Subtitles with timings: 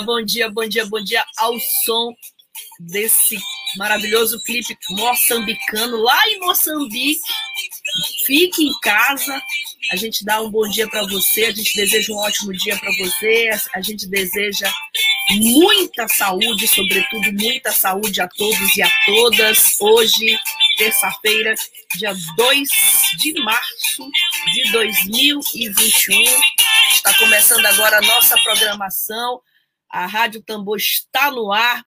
[0.00, 2.12] Bom dia, bom dia, bom dia ao som
[2.80, 3.38] desse
[3.76, 7.20] maravilhoso clipe moçambicano lá em Moçambique.
[8.26, 9.40] Fique em casa.
[9.92, 12.90] A gente dá um bom dia para você, a gente deseja um ótimo dia para
[12.98, 14.72] você, a gente deseja
[15.30, 19.80] muita saúde, sobretudo muita saúde a todos e a todas.
[19.80, 20.38] Hoje,
[20.76, 21.54] terça-feira,
[21.96, 22.68] dia 2
[23.18, 24.10] de março
[24.52, 26.24] de 2021.
[26.92, 29.40] Está começando agora a nossa programação.
[29.96, 31.84] A Rádio Tambor está no ar.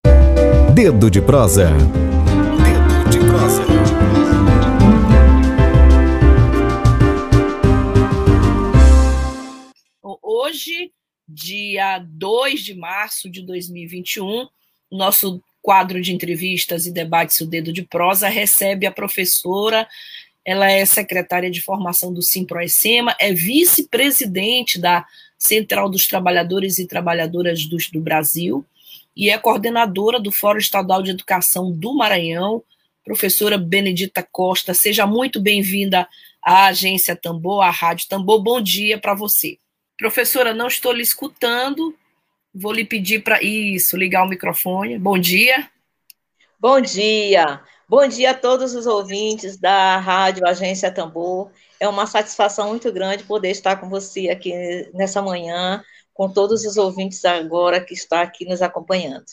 [0.74, 1.72] Dedo de prosa.
[1.72, 3.66] Dedo de prosa.
[10.24, 10.94] Hoje,
[11.28, 14.48] dia 2 de março de 2021,
[14.90, 19.86] o nosso quadro de entrevistas e debates, o Dedo de Prosa, recebe a professora
[20.48, 25.06] ela é secretária de formação do Simproecema, é vice-presidente da
[25.38, 28.66] Central dos Trabalhadores e Trabalhadoras do, do Brasil
[29.14, 32.64] e é coordenadora do Fórum Estadual de Educação do Maranhão,
[33.04, 34.74] professora Benedita Costa.
[34.74, 36.08] Seja muito bem-vinda
[36.42, 38.42] à Agência Tambor, à Rádio Tambor.
[38.42, 39.58] Bom dia para você.
[39.98, 41.94] Professora, não estou lhe escutando.
[42.56, 44.98] Vou lhe pedir para isso, ligar o microfone.
[44.98, 45.70] Bom dia.
[46.58, 47.60] Bom dia.
[47.90, 51.50] Bom dia a todos os ouvintes da Rádio Agência Tambor.
[51.80, 54.52] É uma satisfação muito grande poder estar com você aqui
[54.94, 55.82] nessa manhã,
[56.14, 59.24] com todos os ouvintes agora que está aqui nos acompanhando.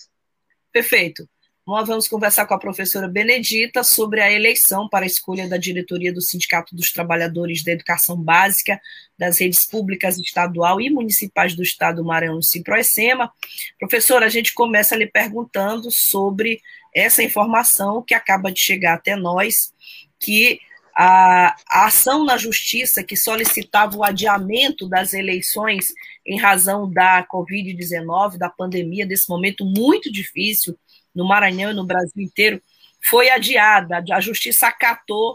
[0.73, 1.29] Perfeito.
[1.67, 6.13] Nós vamos conversar com a professora Benedita sobre a eleição para a escolha da diretoria
[6.13, 8.79] do Sindicato dos Trabalhadores da Educação Básica
[9.19, 13.33] das redes públicas estadual e municipais do Estado do Maranhão, Simproecema.
[13.81, 16.61] Professora, a gente começa lhe perguntando sobre
[16.95, 19.73] essa informação que acaba de chegar até nós,
[20.21, 20.61] que
[20.97, 25.93] a, a, ação na justiça que solicitava o adiamento das eleições
[26.25, 30.79] em razão da Covid-19, da pandemia, desse momento muito difícil
[31.15, 32.63] no Maranhão e no Brasil inteiro,
[33.03, 34.03] foi adiada.
[34.13, 35.35] A justiça acatou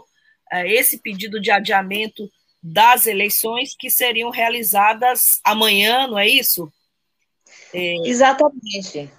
[0.52, 2.28] uh, esse pedido de adiamento
[2.62, 6.72] das eleições que seriam realizadas amanhã, não é isso?
[7.72, 8.08] É...
[8.08, 9.10] Exatamente.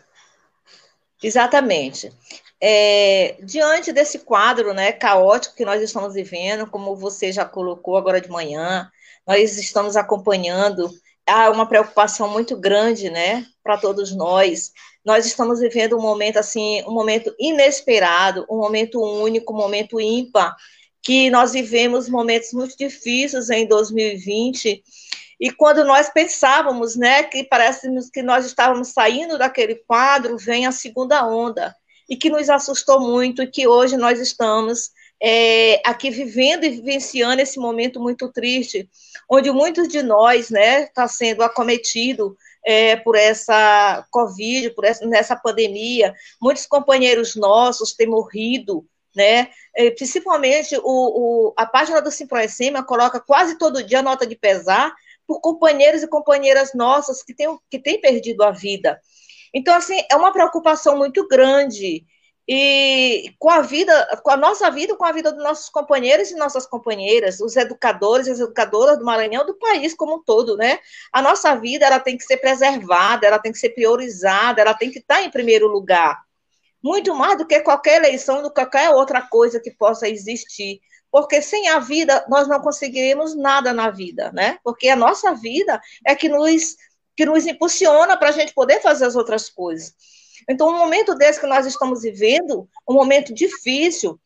[1.22, 2.12] Exatamente.
[2.60, 8.22] É, diante desse quadro né, caótico que nós estamos vivendo, como você já colocou agora
[8.22, 8.90] de manhã,
[9.26, 10.90] nós estamos acompanhando,
[11.28, 14.72] há uma preocupação muito grande né, para todos nós.
[15.04, 20.56] Nós estamos vivendo um momento assim, um momento inesperado, um momento único, um momento ímpar,
[21.02, 24.84] que nós vivemos momentos muito difíceis em 2020
[25.42, 30.72] e quando nós pensávamos, né, que parece que nós estávamos saindo daquele quadro, vem a
[30.72, 31.76] segunda onda,
[32.08, 37.42] e que nos assustou muito, e que hoje nós estamos é, aqui vivendo e vivenciando
[37.42, 38.88] esse momento muito triste,
[39.28, 45.36] onde muitos de nós, né, está sendo acometido é, por essa Covid, por essa, nessa
[45.36, 48.86] pandemia, muitos companheiros nossos têm morrido,
[49.16, 49.50] né?
[49.76, 54.94] É, principalmente o, o, a página do Simproecema coloca quase todo dia nota de pesar
[55.28, 59.00] por companheiros e companheiras nossas que têm, que têm perdido a vida.
[59.54, 62.06] Então, assim, é uma preocupação muito grande
[62.48, 66.36] e com a vida, com a nossa vida, com a vida dos nossos companheiros e
[66.36, 70.80] nossas companheiras, os educadores e as educadoras do Maranhão, do país como um todo, né?
[71.14, 74.92] A nossa vida, ela tem que ser preservada, ela tem que ser priorizada, ela tem
[74.92, 76.20] que estar em primeiro lugar.
[76.84, 81.42] Muito mais do que qualquer eleição, do que qualquer outra coisa que possa existir porque
[81.42, 84.58] sem a vida nós não conseguiremos nada na vida, né?
[84.64, 86.76] Porque a nossa vida é que nos
[87.16, 89.94] que nos impulsiona para a gente poder fazer as outras coisas.
[90.50, 94.20] Então, um momento desse que nós estamos vivendo, um momento difícil,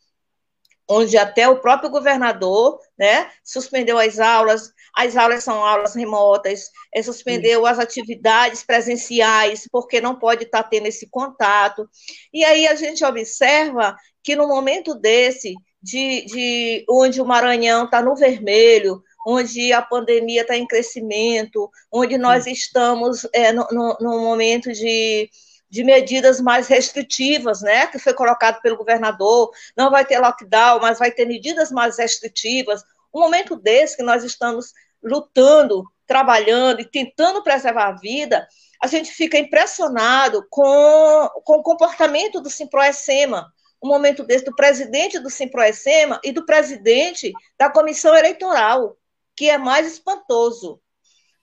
[0.88, 7.02] onde até o próprio governador, né, suspendeu as aulas, as aulas são aulas remotas, é,
[7.02, 7.68] suspendeu Sim.
[7.68, 11.90] as atividades presenciais, porque não pode estar tendo esse contato.
[12.32, 15.56] E aí a gente observa que no momento desse,
[15.86, 22.18] de, de onde o Maranhão está no vermelho, onde a pandemia está em crescimento, onde
[22.18, 25.30] nós estamos é, no, momento de,
[25.70, 30.98] de medidas mais restritivas, né, que foi colocado pelo governador, não vai ter lockdown, mas
[30.98, 32.82] vai ter medidas mais restritivas.
[33.14, 34.74] Um momento desse que nós estamos
[35.04, 38.48] lutando trabalhando e tentando preservar a vida,
[38.82, 43.52] a gente fica impressionado com, com o comportamento do Simproecema,
[43.86, 48.98] um momento desse do presidente do Simproecema e do presidente da comissão eleitoral,
[49.36, 50.82] que é mais espantoso.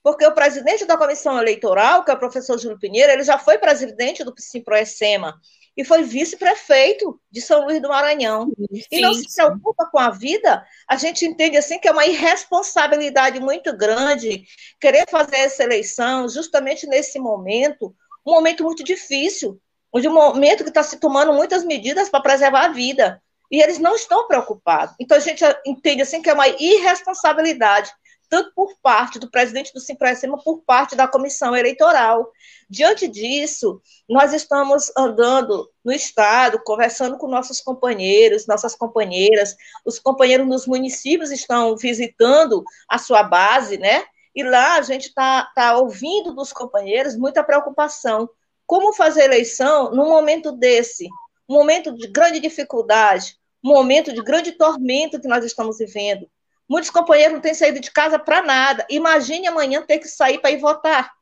[0.03, 3.59] Porque o presidente da comissão eleitoral, que é o professor Júlio Pinheiro, ele já foi
[3.59, 5.41] presidente do Simproecema
[5.77, 8.51] e foi vice-prefeito de São Luís do Maranhão.
[8.73, 12.05] Sim, e não se preocupa com a vida, a gente entende assim que é uma
[12.05, 14.43] irresponsabilidade muito grande
[14.81, 17.95] querer fazer essa eleição justamente nesse momento,
[18.27, 19.61] um momento muito difícil,
[19.93, 23.23] onde um momento que está se tomando muitas medidas para preservar a vida.
[23.51, 24.95] E eles não estão preocupados.
[24.99, 27.93] Então a gente entende assim que é uma irresponsabilidade
[28.33, 32.33] tanto por parte do presidente do Simpracema, por parte da comissão eleitoral.
[32.67, 33.79] Diante disso,
[34.09, 39.55] nós estamos andando no Estado, conversando com nossos companheiros, nossas companheiras,
[39.85, 44.03] os companheiros nos municípios estão visitando a sua base, né?
[44.35, 48.31] E lá a gente está tá ouvindo dos companheiros muita preocupação.
[48.67, 51.09] Como fazer eleição num momento desse?
[51.49, 56.29] Um momento de grande dificuldade, um momento de grande tormento que nós estamos vivendo.
[56.69, 58.87] Muitos companheiros não têm saído de casa para nada.
[58.89, 61.13] Imagine amanhã ter que sair para ir votar.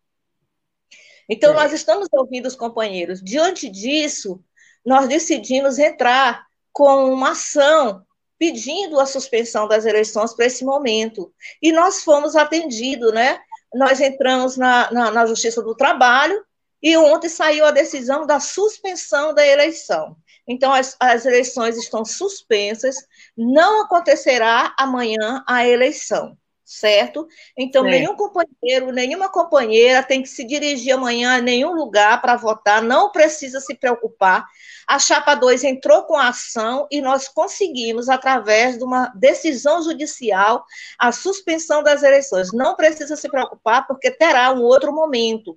[1.28, 1.54] Então, é.
[1.54, 3.22] nós estamos ouvindo os companheiros.
[3.22, 4.42] Diante disso,
[4.84, 8.04] nós decidimos entrar com uma ação
[8.38, 11.32] pedindo a suspensão das eleições para esse momento.
[11.60, 13.38] E nós fomos atendidos, né?
[13.74, 16.44] Nós entramos na, na, na Justiça do Trabalho
[16.82, 20.16] e ontem saiu a decisão da suspensão da eleição.
[20.48, 22.96] Então, as, as eleições estão suspensas,
[23.36, 27.28] não acontecerá amanhã a eleição, certo?
[27.56, 27.90] Então, é.
[27.90, 33.12] nenhum companheiro, nenhuma companheira tem que se dirigir amanhã a nenhum lugar para votar, não
[33.12, 34.44] precisa se preocupar.
[34.88, 40.64] A Chapa 2 entrou com a ação e nós conseguimos, através de uma decisão judicial,
[40.98, 42.52] a suspensão das eleições.
[42.52, 45.56] Não precisa se preocupar, porque terá um outro momento.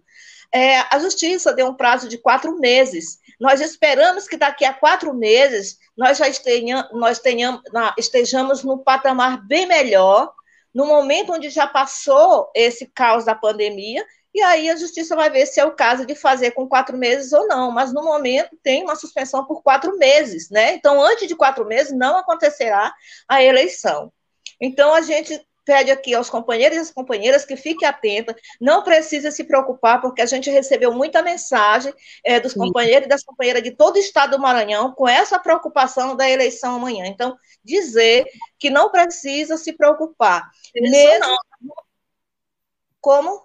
[0.54, 3.20] É, a justiça deu um prazo de quatro meses.
[3.40, 7.62] Nós esperamos que daqui a quatro meses nós já estejamos, nós tenhamos,
[7.98, 10.32] estejamos num patamar bem melhor,
[10.74, 15.46] no momento onde já passou esse caos da pandemia, e aí a justiça vai ver
[15.46, 17.72] se é o caso de fazer com quatro meses ou não.
[17.72, 20.74] Mas no momento tem uma suspensão por quatro meses, né?
[20.74, 22.92] Então, antes de quatro meses, não acontecerá
[23.28, 24.12] a eleição.
[24.60, 29.31] Então, a gente pede aqui aos companheiros e às companheiras que fiquem atentas, não precisa
[29.31, 31.94] se preocupar, porque a gente recebeu muita mensagem
[32.24, 32.60] é, dos Sim.
[32.60, 36.75] companheiros e das companheiras de todo o estado do Maranhão com essa preocupação da eleição
[36.75, 37.06] amanhã.
[37.06, 38.25] Então, dizer
[38.60, 40.50] que não precisa se preocupar.
[40.75, 41.25] Isso mesmo...
[41.25, 41.38] Não.
[43.00, 43.44] Como?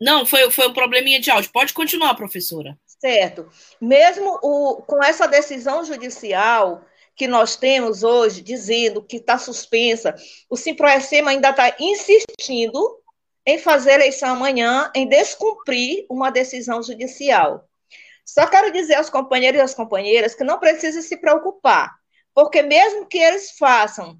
[0.00, 1.50] Não, foi, foi um probleminha de áudio.
[1.52, 2.76] Pode continuar, professora.
[3.04, 3.48] Certo.
[3.80, 6.82] Mesmo o, com essa decisão judicial,
[7.16, 10.14] que nós temos hoje, dizendo que está suspensa,
[10.48, 13.00] o Simproecema ainda está insistindo
[13.46, 17.68] em fazer eleição amanhã, em descumprir uma decisão judicial.
[18.24, 21.94] Só quero dizer aos companheiros e às companheiras que não precisa se preocupar,
[22.34, 24.18] porque mesmo que eles façam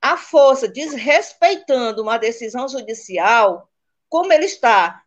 [0.00, 3.68] a força desrespeitando uma decisão judicial,
[4.08, 5.02] como ele está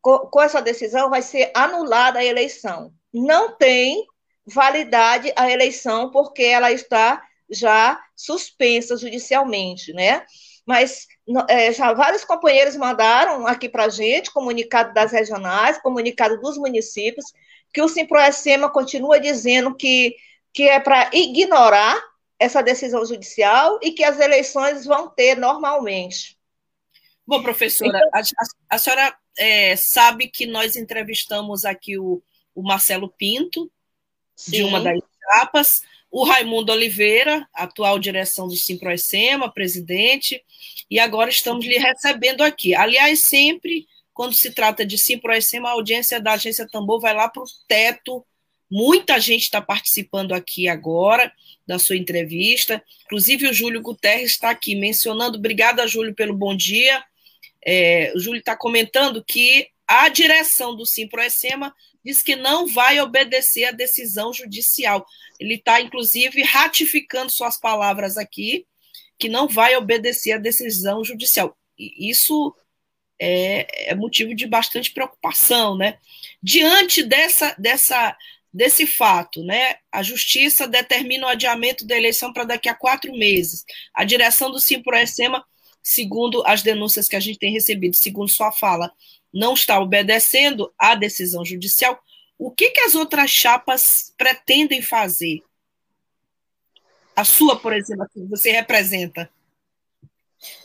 [0.00, 2.92] com essa decisão, vai ser anulada a eleição.
[3.12, 4.06] Não tem
[4.46, 10.24] validade a eleição, porque ela está já suspensa judicialmente, né?
[10.64, 11.06] Mas
[11.48, 17.26] é, já vários companheiros mandaram aqui para a gente comunicado das regionais, comunicado dos municípios,
[17.72, 20.16] que o Simproecema continua dizendo que,
[20.52, 22.00] que é para ignorar
[22.38, 26.36] essa decisão judicial e que as eleições vão ter normalmente.
[27.26, 28.10] Bom, professora, então,
[28.68, 32.22] a, a, senhora é, sabe que nós entrevistamos aqui o,
[32.54, 33.70] o Marcelo Pinto,
[34.36, 34.50] Sim.
[34.50, 40.42] de uma das etapas, o Raimundo Oliveira, atual direção do Simproecema, presidente,
[40.90, 42.74] e agora estamos lhe recebendo aqui.
[42.74, 47.42] Aliás, sempre quando se trata de Simproecema, a audiência da agência Tambor vai lá para
[47.42, 48.24] o teto.
[48.70, 51.30] Muita gente está participando aqui agora
[51.66, 52.82] da sua entrevista.
[53.04, 55.36] Inclusive, o Júlio Guterres está aqui mencionando.
[55.36, 57.04] Obrigada, Júlio, pelo bom dia.
[57.62, 61.74] É, o Júlio está comentando que a direção do Simproecema
[62.06, 65.04] diz que não vai obedecer à decisão judicial.
[65.40, 68.64] Ele está, inclusive, ratificando suas palavras aqui,
[69.18, 71.58] que não vai obedecer à decisão judicial.
[71.76, 72.54] E isso
[73.20, 75.98] é, é motivo de bastante preocupação, né?
[76.40, 78.16] Diante dessa, dessa,
[78.52, 79.74] desse fato, né?
[79.90, 83.64] A justiça determina o adiamento da eleição para daqui a quatro meses.
[83.92, 85.44] A direção do Simproecema,
[85.82, 88.92] segundo as denúncias que a gente tem recebido, segundo sua fala,
[89.36, 92.00] não está obedecendo à decisão judicial,
[92.38, 95.42] o que, que as outras chapas pretendem fazer?
[97.14, 99.30] A sua, por exemplo, que você representa.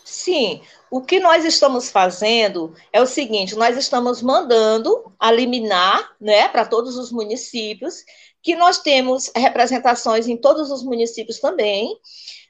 [0.03, 6.47] Sim, o que nós estamos fazendo é o seguinte: nós estamos mandando a liminar né,
[6.49, 8.03] para todos os municípios,
[8.41, 11.97] que nós temos representações em todos os municípios também.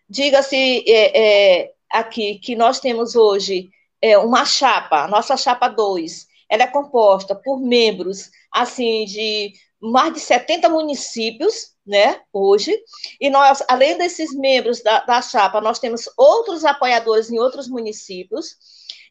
[0.10, 3.70] Diga-se é, é, aqui que nós temos hoje
[4.01, 10.20] é, uma chapa, nossa chapa 2, ela é composta por membros assim de mais de
[10.20, 12.77] 70 municípios, né, hoje,
[13.20, 18.55] e nós, além desses membros da, da chapa, nós temos outros apoiadores em outros municípios,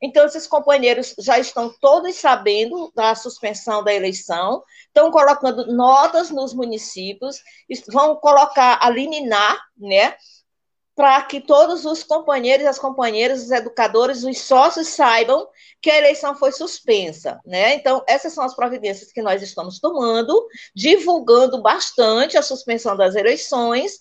[0.00, 6.54] então esses companheiros já estão todos sabendo da suspensão da eleição, estão colocando notas nos
[6.54, 7.42] municípios,
[7.88, 10.14] vão colocar a liminar, né,
[11.00, 15.49] para que todos os companheiros, as companheiras, os educadores, os sócios saibam
[15.80, 17.73] que a eleição foi suspensa, né?
[17.73, 23.92] Então, essas são as providências que nós estamos tomando, divulgando bastante a suspensão das eleições,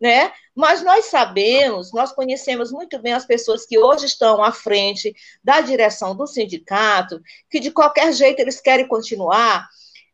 [0.00, 0.32] né?
[0.54, 5.12] Mas nós sabemos, nós conhecemos muito bem as pessoas que hoje estão à frente
[5.42, 9.68] da direção do sindicato, que de qualquer jeito eles querem continuar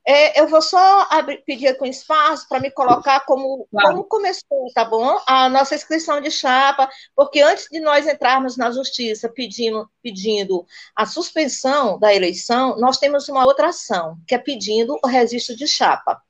[0.07, 3.89] é, eu vou só abrir, pedir com espaço para me colocar como, claro.
[3.91, 5.21] como começou, tá bom?
[5.27, 10.67] A nossa inscrição de chapa, porque antes de nós entrarmos na justiça pedindo, pedindo
[10.97, 15.69] a suspensão da eleição, nós temos uma outra ação, que é pedindo o registro de
[15.69, 16.21] chapa.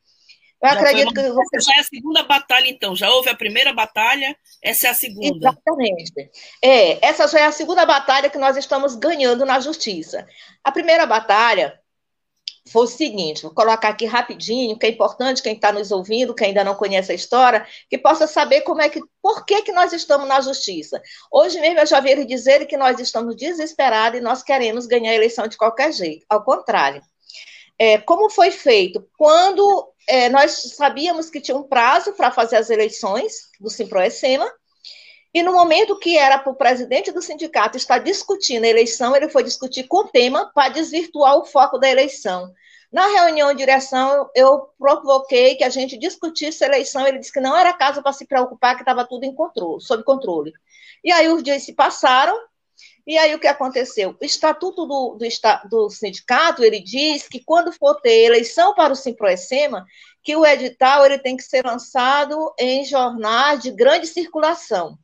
[0.63, 1.15] Eu já acredito uma...
[1.15, 1.31] que.
[1.31, 1.61] Você...
[1.61, 2.95] Já é a segunda batalha, então.
[2.95, 5.49] Já houve a primeira batalha, essa é a segunda.
[5.49, 6.31] Exatamente.
[6.63, 10.25] É, essa já é a segunda batalha que nós estamos ganhando na justiça.
[10.63, 11.82] A primeira batalha
[12.69, 16.49] foi o seguinte: vou colocar aqui rapidinho, que é importante quem está nos ouvindo, quem
[16.49, 19.93] ainda não conhece a história, que possa saber como é que, por que, que nós
[19.93, 21.03] estamos na justiça.
[21.31, 25.15] Hoje mesmo eu já vi dizer que nós estamos desesperados e nós queremos ganhar a
[25.15, 26.25] eleição de qualquer jeito.
[26.29, 27.03] Ao contrário.
[27.79, 29.05] É, como foi feito?
[29.17, 34.49] Quando é, nós sabíamos que tinha um prazo para fazer as eleições do Simproecema,
[35.35, 39.29] e no momento que era para o presidente do sindicato estar discutindo a eleição, ele
[39.29, 42.53] foi discutir com o tema para desvirtuar o foco da eleição.
[42.93, 47.07] Na reunião de direção, eu provoquei que a gente discutisse a eleição.
[47.07, 50.05] Ele disse que não era caso para se preocupar, que estava tudo em controle, sob
[50.05, 50.53] controle.
[51.03, 52.39] E aí os dias se passaram,
[53.07, 54.15] e aí o que aconteceu?
[54.21, 58.97] O estatuto do, do, do sindicato, ele diz que quando for ter eleição para o
[58.97, 59.87] Simproecema,
[60.23, 64.99] que o edital ele tem que ser lançado em jornais de grande circulação.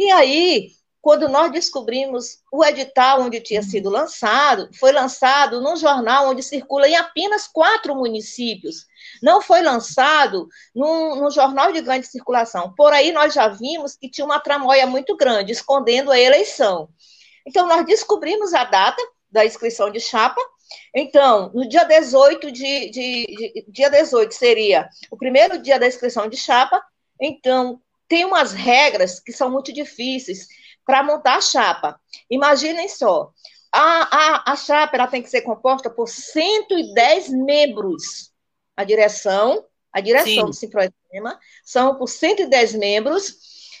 [0.00, 0.70] E aí,
[1.02, 6.88] quando nós descobrimos o edital onde tinha sido lançado, foi lançado num jornal onde circula
[6.88, 8.86] em apenas quatro municípios.
[9.22, 12.74] Não foi lançado num, num, jornal de grande circulação.
[12.74, 16.88] Por aí nós já vimos que tinha uma tramóia muito grande, escondendo a eleição.
[17.46, 20.40] Então, nós descobrimos a data da inscrição de chapa.
[20.94, 26.26] Então, no dia 18 de, de, de dia 18 seria o primeiro dia da inscrição
[26.26, 26.82] de chapa.
[27.20, 27.78] Então,
[28.10, 30.48] tem umas regras que são muito difíceis
[30.84, 31.98] para montar a chapa.
[32.28, 33.30] Imaginem só,
[33.72, 38.32] a, a, a chapa ela tem que ser composta por 110 membros.
[38.76, 40.44] A direção, a direção Sim.
[40.46, 43.32] do Simproema são por 110 membros,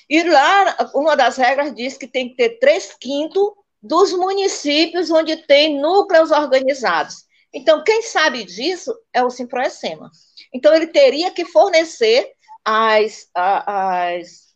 [0.08, 3.50] e lá uma das regras diz que tem que ter 3 quintos
[3.82, 7.24] dos municípios onde tem núcleos organizados.
[7.52, 10.08] Então, quem sabe disso é o Simproecema.
[10.54, 12.32] Então, ele teria que fornecer
[12.64, 14.54] as, as,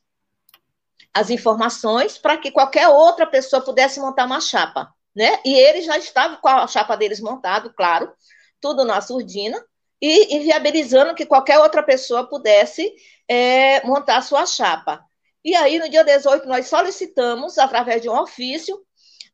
[1.12, 5.38] as informações para que qualquer outra pessoa pudesse montar uma chapa, né?
[5.44, 8.12] E ele já estava com a chapa deles montado, claro,
[8.60, 9.62] tudo na surdina,
[10.00, 12.92] e, viabilizando que qualquer outra pessoa pudesse
[13.28, 15.02] é, montar sua chapa.
[15.44, 18.82] E aí, no dia 18, nós solicitamos, através de um ofício,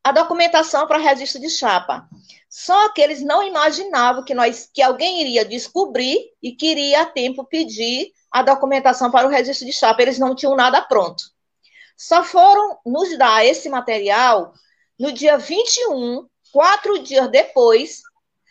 [0.03, 2.09] a documentação para registro de chapa.
[2.49, 7.45] Só que eles não imaginavam que, nós, que alguém iria descobrir e queria a tempo
[7.45, 10.03] pedir a documentação para o registro de chapa.
[10.03, 11.23] Eles não tinham nada pronto.
[11.97, 14.55] Só foram nos dar esse material
[14.99, 18.03] no dia 21, quatro dias depois,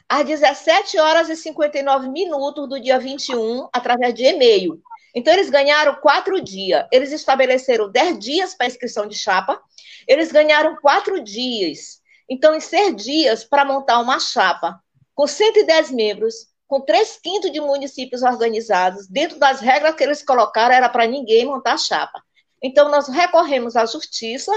[0.08, 4.82] às 17 horas e 59 minutos do dia 21, através de e-mail.
[5.16, 6.86] Então, eles ganharam quatro dias.
[6.92, 9.62] Eles estabeleceram 10 dias para inscrição de chapa.
[10.08, 12.00] Eles ganharam quatro dias.
[12.30, 14.80] Então, em seis dias, para montar uma chapa
[15.16, 20.76] com 110 membros, com três quintos de municípios organizados, dentro das regras que eles colocaram,
[20.76, 22.22] era para ninguém montar chapa.
[22.62, 24.52] Então, nós recorremos à justiça,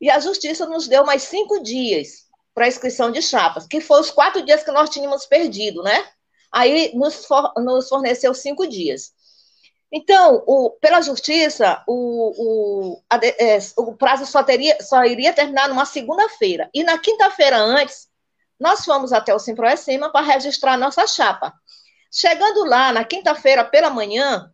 [0.00, 4.10] e a justiça nos deu mais cinco dias para inscrição de chapas, que foram os
[4.10, 6.06] quatro dias que nós tínhamos perdido, né?
[6.52, 9.12] Aí nos, for, nos forneceu cinco dias.
[9.92, 15.68] Então, o, pela justiça, o, o, a, é, o prazo só, teria, só iria terminar
[15.68, 16.68] numa segunda-feira.
[16.74, 18.08] E na quinta-feira antes,
[18.58, 21.52] nós fomos até o Simproecima para registrar nossa chapa.
[22.10, 24.50] Chegando lá, na quinta-feira pela manhã,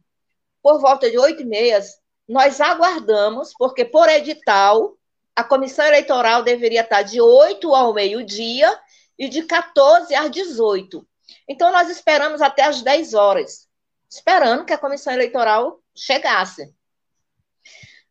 [0.62, 1.80] por volta de oito e meia,
[2.28, 4.96] nós aguardamos, porque por edital,
[5.34, 8.78] a comissão eleitoral deveria estar de 8 ao meio-dia
[9.18, 11.06] e de 14 às 18.
[11.48, 13.68] Então, nós esperamos até às 10 horas,
[14.12, 16.75] esperando que a comissão eleitoral chegasse.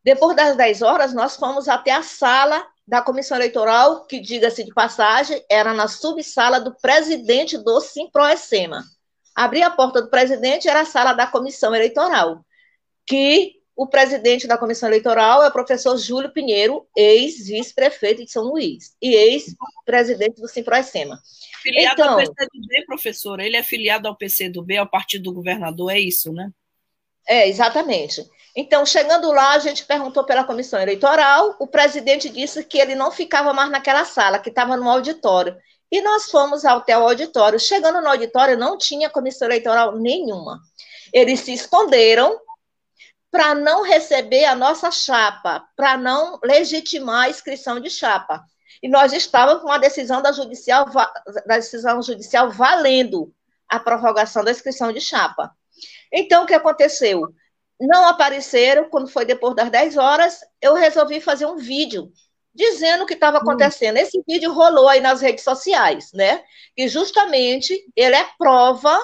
[0.02, 4.74] Depois das 10 horas, nós fomos até a sala da comissão eleitoral, que, diga-se de
[4.74, 8.82] passagem, era na subsala do presidente do Simproecema.
[9.32, 12.44] Abri a porta do presidente, era a sala da comissão eleitoral,
[13.06, 18.94] que o presidente da comissão eleitoral é o professor Júlio Pinheiro, ex-vice-prefeito de São Luís
[19.00, 21.18] e ex-presidente do Simproecema.
[21.62, 25.98] Filiado então, ao PCdoB, professora, ele é filiado ao PCdoB, ao partido do governador, é
[25.98, 26.50] isso, né?
[27.26, 28.28] É, exatamente.
[28.54, 33.10] Então, chegando lá, a gente perguntou pela comissão eleitoral, o presidente disse que ele não
[33.10, 35.56] ficava mais naquela sala, que estava no auditório.
[35.90, 37.60] E nós fomos até o auditório.
[37.60, 40.60] Chegando no auditório, não tinha comissão eleitoral nenhuma.
[41.12, 42.38] Eles se esconderam
[43.32, 48.44] para não receber a nossa chapa, para não legitimar a inscrição de chapa.
[48.82, 50.84] E nós estávamos com a decisão da judicial,
[51.46, 53.32] da decisão judicial valendo
[53.66, 55.50] a prorrogação da inscrição de chapa.
[56.12, 57.22] Então, o que aconteceu?
[57.80, 62.12] Não apareceram, quando foi depois das 10 horas, eu resolvi fazer um vídeo
[62.54, 63.40] dizendo o que estava hum.
[63.40, 63.96] acontecendo.
[63.96, 66.44] Esse vídeo rolou aí nas redes sociais, né?
[66.76, 69.02] E justamente ele é prova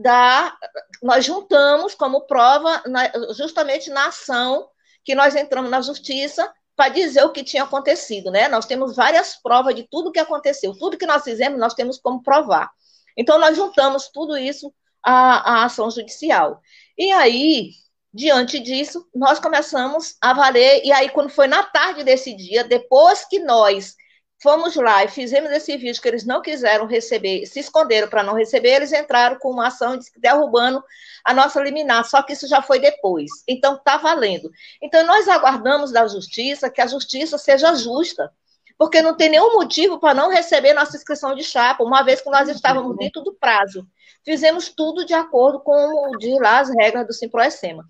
[0.00, 0.56] da.
[1.02, 4.68] Nós juntamos como prova na, justamente na ação
[5.04, 8.48] que nós entramos na justiça para dizer o que tinha acontecido, né?
[8.48, 12.22] Nós temos várias provas de tudo que aconteceu, tudo que nós fizemos, nós temos como
[12.22, 12.70] provar.
[13.16, 14.72] Então, nós juntamos tudo isso
[15.04, 16.60] à, à ação judicial.
[16.96, 17.70] E aí,
[18.12, 23.26] diante disso, nós começamos a valer, e aí, quando foi na tarde desse dia, depois
[23.26, 23.94] que nós
[24.42, 28.34] fomos lá e fizemos esse vídeo que eles não quiseram receber, se esconderam para não
[28.34, 30.82] receber, eles entraram com uma ação derrubando
[31.24, 33.30] a nossa liminar, só que isso já foi depois.
[33.46, 34.50] Então, está valendo.
[34.80, 38.32] Então, nós aguardamos da justiça que a justiça seja justa,
[38.78, 42.30] porque não tem nenhum motivo para não receber nossa inscrição de chapa, uma vez que
[42.30, 43.86] nós estávamos dentro do prazo.
[44.24, 47.84] Fizemos tudo de acordo com de lá as regras do Simproecema.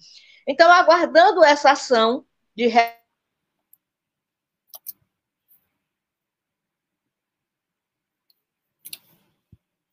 [0.49, 2.25] Então, aguardando essa ação
[2.57, 2.67] de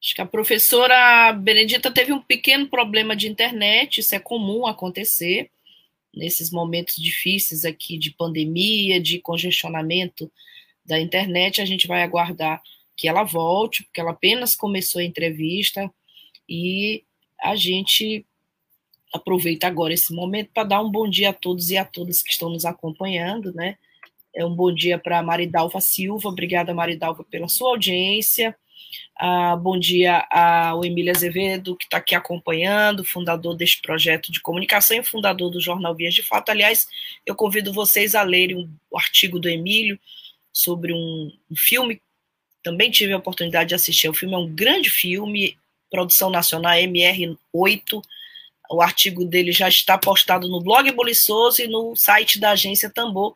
[0.07, 5.51] Acho que a professora Benedita teve um pequeno problema de internet, isso é comum acontecer
[6.15, 10.31] nesses momentos difíceis aqui de pandemia, de congestionamento
[10.85, 12.61] da internet, a gente vai aguardar
[12.95, 15.93] que ela volte, porque ela apenas começou a entrevista
[16.47, 17.03] e
[17.41, 18.25] a gente
[19.13, 22.31] aproveita agora esse momento para dar um bom dia a todos e a todas que
[22.31, 23.77] estão nos acompanhando, né?
[24.33, 28.55] É um bom dia para Maridalva Silva, obrigada Maridalva pela sua audiência.
[29.15, 34.97] Ah, bom dia ao Emílio Azevedo, que está aqui acompanhando, fundador deste projeto de comunicação
[34.97, 36.49] e fundador do Jornal Vias de Fato.
[36.49, 36.87] Aliás,
[37.25, 39.99] eu convido vocês a lerem o artigo do Emílio,
[40.57, 42.01] sobre um, um filme.
[42.63, 44.09] Também tive a oportunidade de assistir.
[44.09, 45.55] O filme é um grande filme,
[45.89, 48.01] produção nacional MR8.
[48.69, 53.35] O artigo dele já está postado no blog Buliçoso e no site da agência Tambor.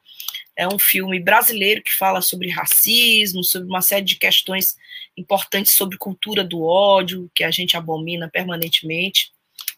[0.56, 4.76] É um filme brasileiro que fala sobre racismo, sobre uma série de questões
[5.18, 9.32] importantes sobre cultura do ódio, que a gente abomina permanentemente.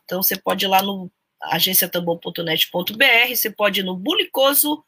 [0.03, 1.11] Então você pode ir lá no
[1.41, 4.83] agenciatambor.net.br, você pode ir no bulicoso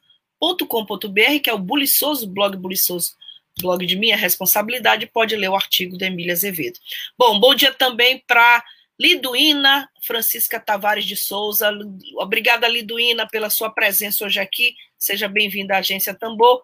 [0.68, 3.14] com.br que é o Buliçoso, blog Buliçoso,
[3.60, 6.80] blog de minha responsabilidade, pode ler o artigo da Emília Azevedo.
[7.18, 8.64] Bom, bom dia também para
[9.00, 11.70] Liduína Francisca Tavares de Souza.
[12.18, 14.74] Obrigada, Liduína, pela sua presença hoje aqui.
[14.98, 16.64] Seja bem-vinda à Agência Tambor.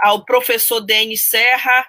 [0.00, 1.86] Ao professor Denis Serra,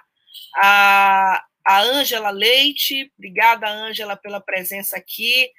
[0.56, 3.12] a, Ângela Leite.
[3.18, 5.50] Obrigada, Ângela, pela presença aqui.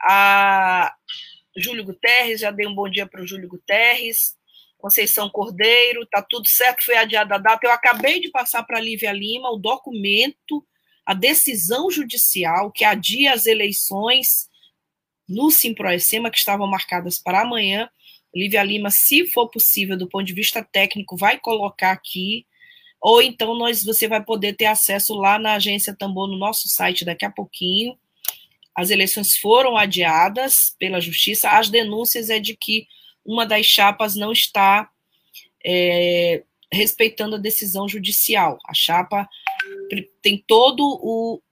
[0.00, 0.94] A
[1.56, 4.36] Júlio Guterres, já dei um bom dia para o Júlio Guterres.
[4.78, 7.66] Conceição Cordeiro, tá tudo certo, foi adiada a data.
[7.66, 10.66] Eu acabei de passar para a Lívia Lima o documento,
[11.04, 14.48] a decisão judicial que adia as eleições
[15.28, 17.88] no Simproecema, que estavam marcadas para amanhã.
[18.34, 22.46] Lívia Lima, se for possível, do ponto de vista técnico, vai colocar aqui,
[23.00, 27.04] ou então nós, você vai poder ter acesso lá na agência Tambor, no nosso site
[27.04, 27.98] daqui a pouquinho.
[28.74, 31.50] As eleições foram adiadas pela justiça.
[31.50, 32.86] As denúncias é de que
[33.24, 34.88] uma das chapas não está
[35.64, 38.58] é, respeitando a decisão judicial.
[38.66, 39.28] A chapa
[40.20, 41.42] tem todo o,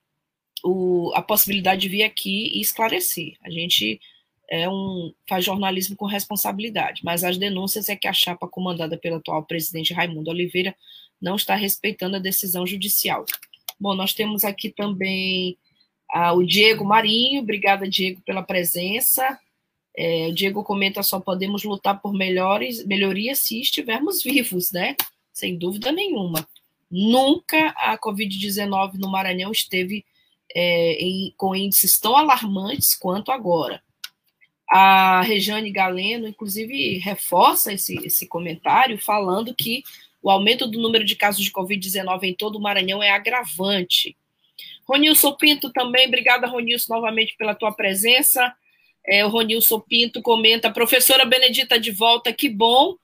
[0.65, 3.35] o, a possibilidade de vir aqui e esclarecer.
[3.45, 4.01] A gente
[4.51, 9.17] é um, faz jornalismo com responsabilidade, mas as denúncias é que a chapa comandada pelo
[9.17, 10.75] atual presidente Raimundo Oliveira
[11.21, 13.25] não está respeitando a decisão judicial.
[13.79, 15.57] Bom, nós temos aqui também
[16.13, 19.39] ah, o Diego Marinho, obrigada, Diego, pela presença.
[19.97, 24.97] É, o Diego comenta: só podemos lutar por melhores, melhorias se estivermos vivos, né?
[25.33, 26.47] Sem dúvida nenhuma.
[26.91, 30.05] Nunca a Covid-19 no Maranhão esteve
[30.55, 33.83] é, em, com índices tão alarmantes quanto agora.
[34.69, 39.83] A Rejane Galeno, inclusive, reforça esse, esse comentário, falando que
[40.23, 44.17] o aumento do número de casos de Covid-19 em todo o Maranhão é agravante.
[44.87, 48.53] Ronilson Pinto também, obrigada, Ronilson, novamente pela tua presença.
[49.07, 52.97] É, o Ronilson Pinto comenta, professora Benedita de volta, que bom,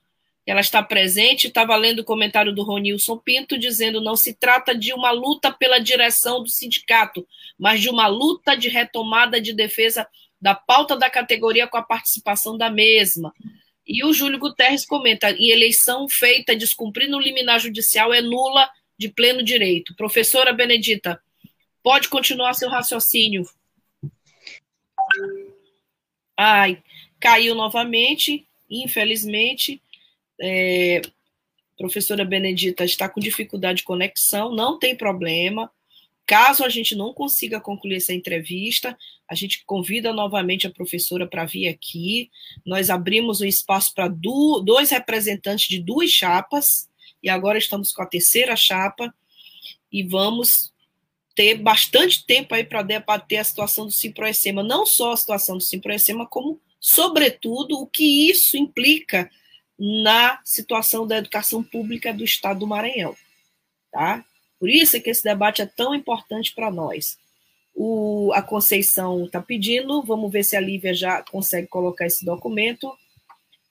[0.47, 1.47] ela está presente.
[1.47, 5.77] Estava lendo o comentário do Ronilson Pinto, dizendo não se trata de uma luta pela
[5.77, 7.27] direção do sindicato,
[7.59, 10.07] mas de uma luta de retomada de defesa
[10.41, 13.33] da pauta da categoria com a participação da mesma.
[13.85, 19.09] E o Júlio Guterres comenta: em eleição feita descumprindo o liminar judicial é nula de
[19.09, 19.95] pleno direito.
[19.95, 21.21] Professora Benedita,
[21.83, 23.47] pode continuar seu raciocínio.
[26.37, 26.81] Ai,
[27.19, 29.81] caiu novamente, infelizmente.
[30.39, 31.01] É,
[31.77, 35.71] professora Benedita está com dificuldade de conexão, não tem problema.
[36.25, 38.97] Caso a gente não consiga concluir essa entrevista,
[39.29, 42.29] a gente convida novamente a professora para vir aqui.
[42.65, 46.89] Nós abrimos um espaço para dois representantes de duas chapas,
[47.23, 49.13] e agora estamos com a terceira chapa,
[49.89, 50.73] e vamos
[51.33, 55.63] ter bastante tempo aí para debater a situação do Simproecema, não só a situação do
[55.63, 59.29] Simproecema, como, sobretudo, o que isso implica
[59.77, 63.15] na situação da educação pública do Estado do Maranhão.
[63.91, 64.25] Tá?
[64.59, 67.17] Por isso é que esse debate é tão importante para nós.
[67.75, 72.91] O, a Conceição está pedindo, vamos ver se a Lívia já consegue colocar esse documento.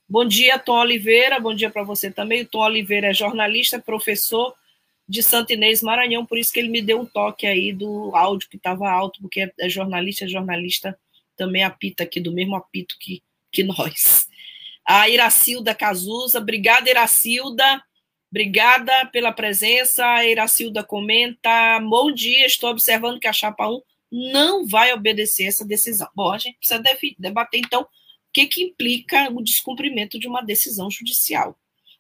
[0.09, 2.43] Bom dia, Tom Oliveira, bom dia para você também.
[2.43, 4.55] O Tom Oliveira é jornalista, professor
[5.09, 8.49] de Santo Inês Maranhão, por isso que ele me deu um toque aí do áudio
[8.49, 10.99] que estava alto, porque é jornalista, é jornalista
[11.37, 14.27] também apita aqui, do mesmo apito que, que nós.
[14.87, 17.83] A Iracilda Cazuza, obrigada, Iracilda.
[18.31, 20.07] Obrigada pela presença.
[20.07, 23.81] A Iracilda comenta: Bom dia, estou observando que a Chapa 1
[24.13, 26.09] não vai obedecer essa decisão.
[26.15, 26.83] Bom, a gente precisa
[27.19, 27.87] debater, então, o
[28.33, 31.59] que, que implica o descumprimento de uma decisão judicial.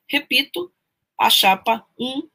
[0.08, 0.72] Repito,
[1.18, 2.28] a Chapa 1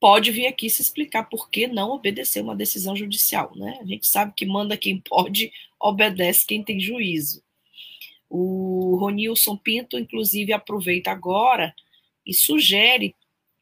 [0.00, 3.52] pode vir aqui se explicar por que não obedecer uma decisão judicial.
[3.56, 3.78] Né?
[3.80, 7.42] A gente sabe que manda quem pode, obedece quem tem juízo.
[8.28, 11.74] O Ronilson Pinto, inclusive, aproveita agora
[12.26, 13.14] e sugere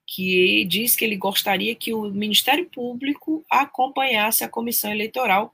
[0.07, 5.53] que diz que ele gostaria que o Ministério Público acompanhasse a comissão eleitoral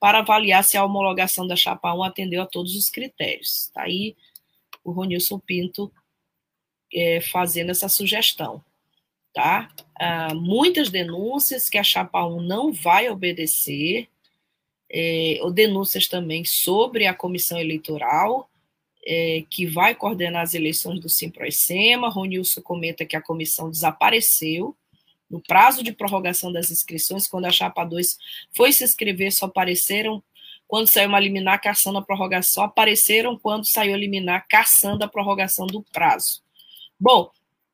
[0.00, 3.66] para avaliar se a homologação da chapa 1 atendeu a todos os critérios.
[3.66, 4.16] Está aí
[4.82, 5.90] o Ronilson Pinto
[6.92, 8.62] é, fazendo essa sugestão.
[9.32, 9.72] Tá?
[9.98, 14.08] Ah, muitas denúncias que a chapa 1 não vai obedecer,
[14.96, 18.48] é, ou denúncias também sobre a comissão eleitoral,
[19.04, 22.08] é, que vai coordenar as eleições do Simproecema.
[22.08, 24.76] Ronilson comenta que a comissão desapareceu.
[25.28, 28.16] No prazo de prorrogação das inscrições, quando a chapa 2
[28.56, 30.22] foi se inscrever, só apareceram
[30.68, 35.66] quando saiu uma liminar caçando a prorrogação, apareceram quando saiu a liminar caçando a prorrogação
[35.66, 36.40] do prazo.
[36.98, 37.30] Bom,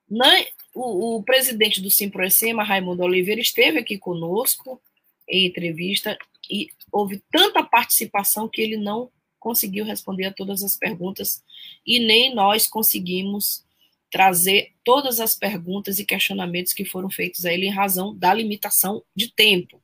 [0.09, 0.43] na,
[0.75, 4.81] o, o, presidente do Simproecema, Raimundo Oliveira, esteve aqui conosco
[5.29, 6.19] em entrevista
[6.51, 11.43] e houve tanta participação que ele não conseguiu responder a todas as perguntas
[11.87, 13.65] e nem nós conseguimos
[14.11, 19.03] trazer todas as perguntas e questionamentos que foram feitos a ele em razão da limitação
[19.15, 19.81] de tempo.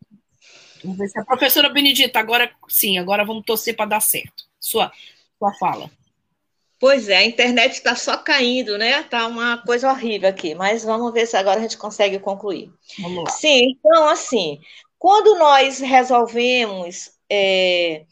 [0.82, 4.44] Vamos ver se a professora Benedita, agora sim, agora vamos torcer para dar certo.
[4.60, 4.92] Sua,
[5.38, 5.90] sua fala.
[6.78, 9.00] Pois é, a internet está só caindo, né?
[9.00, 12.70] Está uma coisa horrível aqui, mas vamos ver se agora a gente consegue concluir.
[12.98, 13.30] Vamos lá.
[13.30, 14.60] Sim, então, assim,
[14.98, 18.04] quando nós resolvemos é,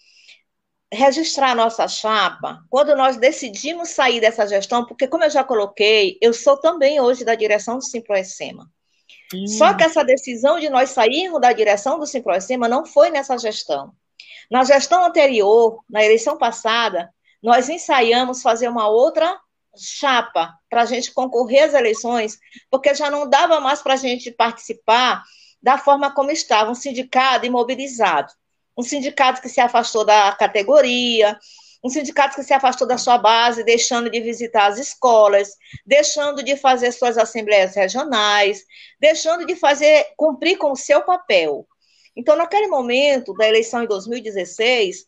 [0.92, 6.32] registrar nossa chapa, quando nós decidimos sair dessa gestão, porque, como eu já coloquei, eu
[6.32, 8.70] sou também hoje da direção do Simproecema.
[9.34, 9.46] Hum.
[9.46, 13.92] Só que essa decisão de nós sairmos da direção do Simproecema não foi nessa gestão.
[14.50, 17.10] Na gestão anterior, na eleição passada,
[17.42, 19.38] nós ensaiamos fazer uma outra
[19.76, 22.38] chapa para a gente concorrer às eleições,
[22.70, 25.22] porque já não dava mais para a gente participar
[25.64, 28.32] da forma como estava, um sindicato imobilizado
[28.76, 31.38] um sindicato que se afastou da categoria,
[31.82, 35.50] um sindicato que se afastou da sua base, deixando de visitar as escolas,
[35.84, 38.64] deixando de fazer suas assembleias regionais,
[38.98, 41.66] deixando de fazer cumprir com o seu papel.
[42.16, 45.04] Então, naquele momento da eleição em 2016,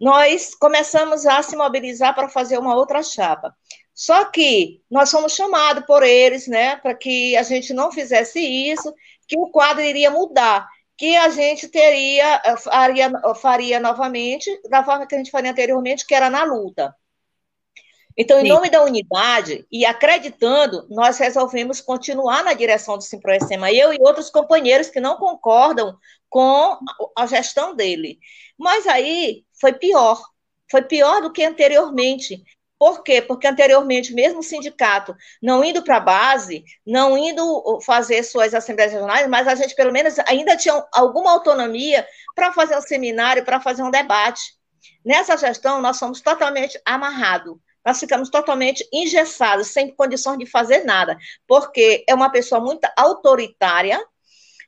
[0.00, 3.54] nós começamos a se mobilizar para fazer uma outra chapa.
[3.94, 8.92] Só que nós fomos chamados por eles, né, para que a gente não fizesse isso,
[9.32, 15.14] que o quadro iria mudar que a gente teria, faria, faria novamente, da forma que
[15.14, 16.94] a gente faria anteriormente, que era na luta.
[18.14, 18.48] Então, em Sim.
[18.50, 24.28] nome da unidade e acreditando, nós resolvemos continuar na direção do Simproestema, eu e outros
[24.28, 25.96] companheiros que não concordam
[26.28, 26.78] com
[27.16, 28.18] a gestão dele.
[28.58, 30.22] Mas aí foi pior,
[30.70, 32.44] foi pior do que anteriormente.
[32.82, 33.22] Por quê?
[33.22, 38.92] Porque anteriormente, mesmo o sindicato não indo para a base, não indo fazer suas assembleias
[38.92, 43.60] regionais, mas a gente, pelo menos, ainda tinha alguma autonomia para fazer um seminário, para
[43.60, 44.56] fazer um debate.
[45.04, 51.16] Nessa gestão, nós somos totalmente amarrados nós ficamos totalmente engessados, sem condições de fazer nada,
[51.46, 54.00] porque é uma pessoa muito autoritária,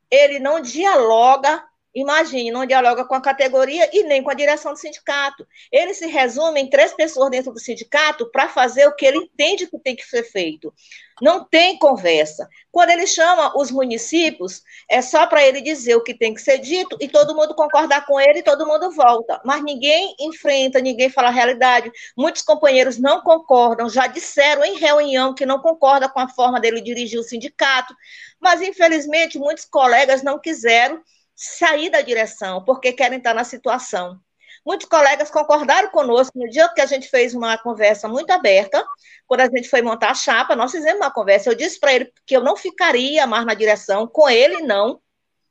[0.08, 4.78] ele não dialoga Imagine, não dialoga com a categoria e nem com a direção do
[4.78, 5.46] sindicato.
[5.70, 9.68] Ele se resume em três pessoas dentro do sindicato para fazer o que ele entende
[9.68, 10.74] que tem que ser feito.
[11.22, 12.48] Não tem conversa.
[12.72, 16.58] Quando ele chama os municípios, é só para ele dizer o que tem que ser
[16.58, 19.40] dito e todo mundo concordar com ele e todo mundo volta.
[19.44, 21.92] Mas ninguém enfrenta, ninguém fala a realidade.
[22.16, 26.80] Muitos companheiros não concordam, já disseram em reunião que não concorda com a forma dele
[26.80, 27.94] dirigir o sindicato,
[28.40, 31.00] mas infelizmente muitos colegas não quiseram
[31.34, 34.20] sair da direção, porque querem estar na situação.
[34.64, 38.82] Muitos colegas concordaram conosco no dia que a gente fez uma conversa muito aberta,
[39.26, 41.50] quando a gente foi montar a chapa, nós fizemos uma conversa.
[41.50, 45.00] Eu disse para ele que eu não ficaria mais na direção, com ele não,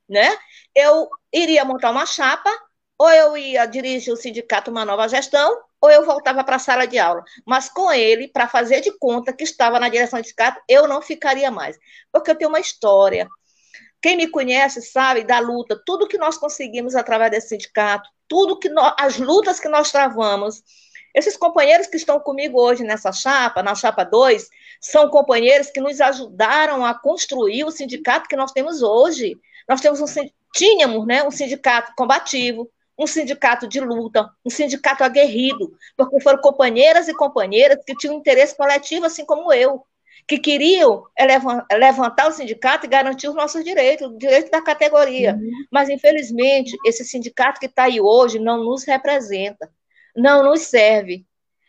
[0.10, 0.36] né?
[0.76, 2.50] Eu iria montar uma chapa,
[2.98, 6.88] ou eu ia dirigir o sindicato uma nova gestão, ou eu voltava para a sala
[6.88, 7.24] de aula.
[7.46, 11.02] Mas com ele, para fazer de conta que estava na direção do sindicato, eu não
[11.02, 11.78] ficaria mais.
[12.12, 13.28] Porque eu tenho uma história,
[14.04, 18.68] quem me conhece sabe da luta, tudo que nós conseguimos através desse sindicato, tudo que
[18.68, 20.62] nós, as lutas que nós travamos.
[21.16, 24.50] Esses companheiros que estão comigo hoje nessa chapa, na chapa 2,
[24.82, 29.40] são companheiros que nos ajudaram a construir o sindicato que nós temos hoje.
[29.70, 30.06] Nós temos um
[30.54, 37.08] tínhamos, né, um sindicato combativo, um sindicato de luta, um sindicato aguerrido, porque foram companheiras
[37.08, 39.86] e companheiras que tinham interesse coletivo, assim como eu
[40.28, 41.04] que queriam
[41.72, 45.36] levantar o sindicato e garantir os nossos direitos, o direito da categoria.
[45.36, 45.52] Uhum.
[45.72, 49.70] Mas, infelizmente, esse sindicato que está aí hoje não nos representa,
[50.16, 51.26] não nos serve.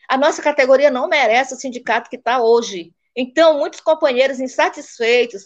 [0.09, 2.93] A nossa categoria não merece o sindicato que está hoje.
[3.17, 5.45] Então, muitos companheiros insatisfeitos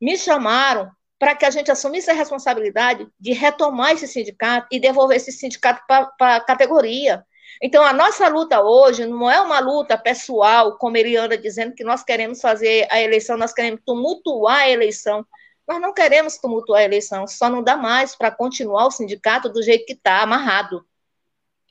[0.00, 5.16] me chamaram para que a gente assumisse a responsabilidade de retomar esse sindicato e devolver
[5.16, 7.24] esse sindicato para a categoria.
[7.60, 11.82] Então, a nossa luta hoje não é uma luta pessoal, como ele anda dizendo que
[11.82, 15.26] nós queremos fazer a eleição, nós queremos tumultuar a eleição.
[15.66, 19.62] Nós não queremos tumultuar a eleição, só não dá mais para continuar o sindicato do
[19.62, 20.84] jeito que está, amarrado,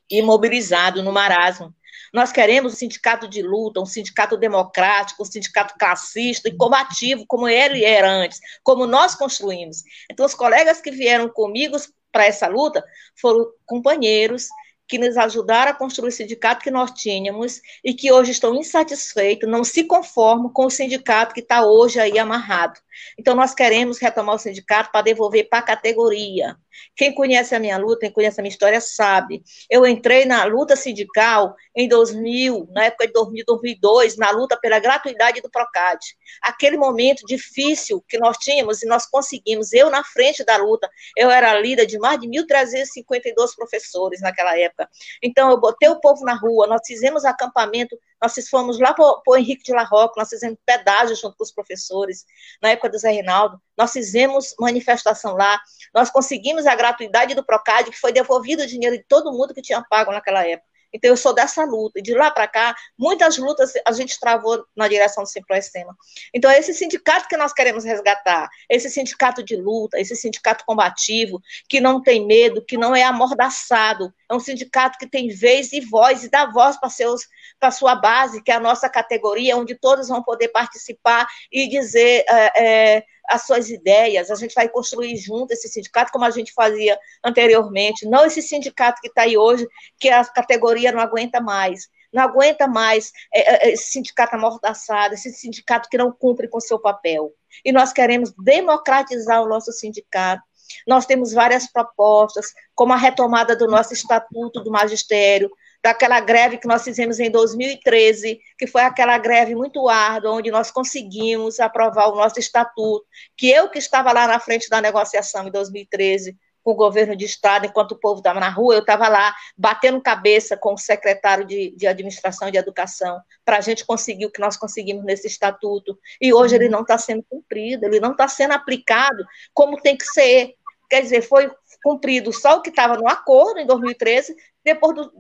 [0.09, 1.73] imobilizado no marasmo.
[2.13, 7.47] Nós queremos um sindicato de luta, um sindicato democrático, um sindicato classista e combativo, como
[7.47, 9.83] ele era antes, como nós construímos.
[10.09, 11.75] Então, os colegas que vieram comigo
[12.11, 12.83] para essa luta
[13.15, 14.47] foram companheiros
[14.87, 19.49] que nos ajudaram a construir o sindicato que nós tínhamos e que hoje estão insatisfeitos,
[19.49, 22.79] não se conformam com o sindicato que está hoje aí amarrado.
[23.17, 26.55] Então, nós queremos retomar o sindicato para devolver para a categoria.
[26.95, 29.43] Quem conhece a minha luta, quem conhece a minha história, sabe.
[29.69, 34.79] Eu entrei na luta sindical em 2000, na época de 2000, 2002, na luta pela
[34.79, 35.99] gratuidade do PROCAD.
[36.41, 41.29] Aquele momento difícil que nós tínhamos e nós conseguimos, eu na frente da luta, eu
[41.29, 44.89] era líder de mais de 1.352 professores naquela época.
[45.21, 49.37] Então, eu botei o povo na rua, nós fizemos acampamento nós fomos lá para o
[49.37, 52.25] Henrique de La Roque, nós fizemos pedágio junto com os professores,
[52.61, 55.59] na época do Zé Reinaldo, nós fizemos manifestação lá,
[55.93, 59.61] nós conseguimos a gratuidade do Procad, que foi devolvido o dinheiro de todo mundo que
[59.61, 60.66] tinha pago naquela época.
[60.93, 61.99] Então, eu sou dessa luta.
[61.99, 65.95] E de lá para cá, muitas lutas a gente travou na direção do Simplostema.
[66.33, 71.41] Então, é esse sindicato que nós queremos resgatar, esse sindicato de luta, esse sindicato combativo,
[71.67, 75.79] que não tem medo, que não é amordaçado, é um sindicato que tem vez e
[75.81, 80.09] voz, e dá voz para a sua base, que é a nossa categoria, onde todos
[80.09, 82.25] vão poder participar e dizer.
[82.29, 86.53] É, é, as suas ideias, a gente vai construir junto esse sindicato, como a gente
[86.53, 89.67] fazia anteriormente, não esse sindicato que está aí hoje,
[89.99, 95.31] que a categoria não aguenta mais, não aguenta mais é, é, esse sindicato amordaçado, esse
[95.33, 97.33] sindicato que não cumpre com seu papel.
[97.65, 100.43] E nós queremos democratizar o nosso sindicato,
[100.87, 105.49] nós temos várias propostas, como a retomada do nosso estatuto do magistério,
[105.87, 110.69] daquela greve que nós fizemos em 2013, que foi aquela greve muito árdua, onde nós
[110.69, 113.05] conseguimos aprovar o nosso estatuto,
[113.37, 117.23] que eu que estava lá na frente da negociação em 2013, com o governo de
[117.23, 121.45] estado, enquanto o povo estava na rua, eu estava lá batendo cabeça com o secretário
[121.45, 125.25] de, de administração e de educação para a gente conseguir o que nós conseguimos nesse
[125.25, 125.97] estatuto.
[126.19, 126.71] E hoje ele uhum.
[126.71, 129.23] não está sendo cumprido, ele não está sendo aplicado
[129.53, 130.53] como tem que ser.
[130.89, 131.51] Quer dizer, foi
[131.83, 135.11] cumprido só o que estava no acordo em 2013, depois do,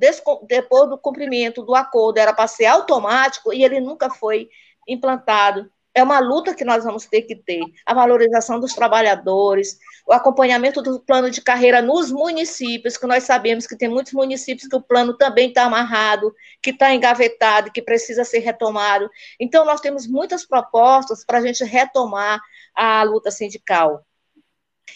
[0.47, 4.49] depois do cumprimento do acordo era para ser automático e ele nunca foi
[4.87, 5.69] implantado.
[5.93, 7.61] É uma luta que nós vamos ter que ter.
[7.83, 13.65] A valorização dos trabalhadores, o acompanhamento do plano de carreira nos municípios, que nós sabemos
[13.65, 18.23] que tem muitos municípios que o plano também está amarrado, que está engavetado, que precisa
[18.23, 19.09] ser retomado.
[19.39, 22.39] Então, nós temos muitas propostas para a gente retomar
[22.75, 24.05] a luta sindical.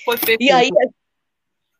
[0.03, 0.69] Foi E aí,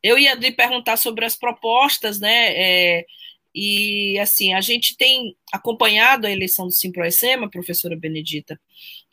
[0.03, 2.53] eu ia lhe perguntar sobre as propostas, né?
[2.55, 3.05] É,
[3.53, 8.59] e assim, a gente tem acompanhado a eleição do Simproecema, professora Benedita,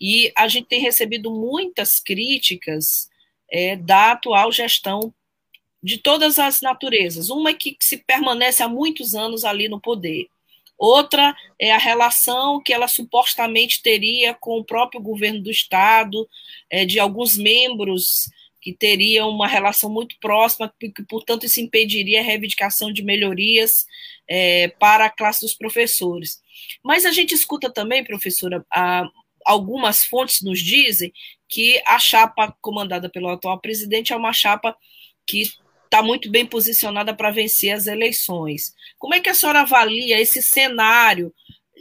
[0.01, 3.09] e a gente tem recebido muitas críticas
[3.51, 5.13] é, da atual gestão
[5.83, 7.31] de todas as naturezas.
[7.31, 10.29] Uma é que se permanece há muitos anos ali no poder.
[10.79, 16.29] Outra é a relação que ela supostamente teria com o próprio governo do Estado,
[16.71, 18.31] é, de alguns membros
[18.69, 23.87] que teriam uma relação muito próxima, que, portanto, isso impediria a reivindicação de melhorias
[24.29, 26.43] é, para a classe dos professores.
[26.85, 29.09] Mas a gente escuta também, professora, a,
[29.47, 31.11] algumas fontes nos dizem
[31.49, 34.77] que a chapa comandada pelo atual presidente é uma chapa
[35.27, 35.51] que
[35.85, 38.75] está muito bem posicionada para vencer as eleições.
[38.99, 41.33] Como é que a senhora avalia esse cenário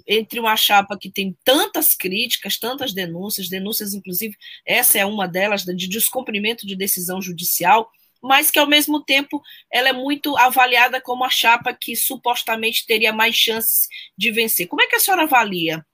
[0.07, 5.63] entre uma chapa que tem tantas críticas, tantas denúncias, denúncias, inclusive, essa é uma delas,
[5.63, 7.91] de descumprimento de decisão judicial,
[8.21, 9.41] mas que, ao mesmo tempo,
[9.71, 14.67] ela é muito avaliada como a chapa que supostamente teria mais chances de vencer.
[14.67, 15.85] Como é que a senhora avalia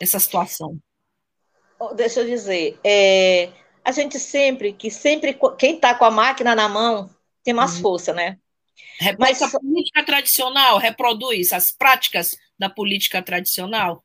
[0.00, 0.78] essa situação?
[1.94, 3.50] Deixa eu dizer, é,
[3.84, 7.08] a gente sempre, que sempre, quem está com a máquina na mão
[7.44, 7.82] tem mais uhum.
[7.82, 8.38] força, né?
[9.18, 14.04] Mas a política tradicional reproduz as práticas da política tradicional?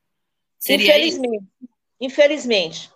[0.58, 1.70] Seria infelizmente, isso?
[2.00, 2.92] infelizmente.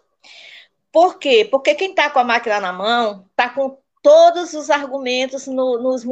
[0.91, 1.48] Por quê?
[1.50, 6.04] Porque quem está com a máquina na mão está com todos os argumentos no, nos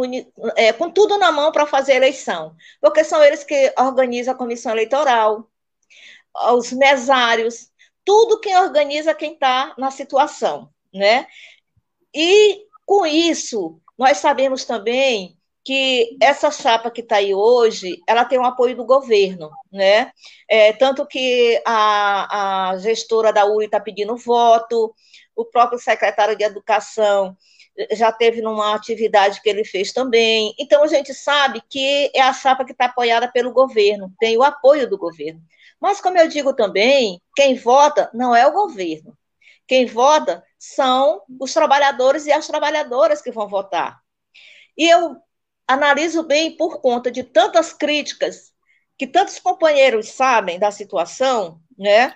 [0.56, 4.72] é, com tudo na mão para fazer eleição, porque são eles que organizam a comissão
[4.72, 5.48] eleitoral,
[6.54, 7.72] os mesários,
[8.04, 11.28] tudo quem organiza quem está na situação, né?
[12.12, 18.38] E com isso nós sabemos também que essa chapa que está aí hoje, ela tem
[18.38, 20.12] o apoio do governo, né?
[20.50, 24.94] É, tanto que a, a gestora da URI está pedindo voto,
[25.36, 27.36] o próprio secretário de Educação
[27.92, 30.54] já teve numa atividade que ele fez também.
[30.60, 34.44] Então, a gente sabe que é a chapa que está apoiada pelo governo, tem o
[34.44, 35.42] apoio do governo.
[35.80, 39.18] Mas, como eu digo também, quem vota não é o governo.
[39.68, 44.00] Quem vota são os trabalhadores e as trabalhadoras que vão votar.
[44.78, 45.18] E eu
[45.68, 48.52] analiso bem por conta de tantas críticas
[48.98, 52.16] que tantos companheiros sabem da situação, né?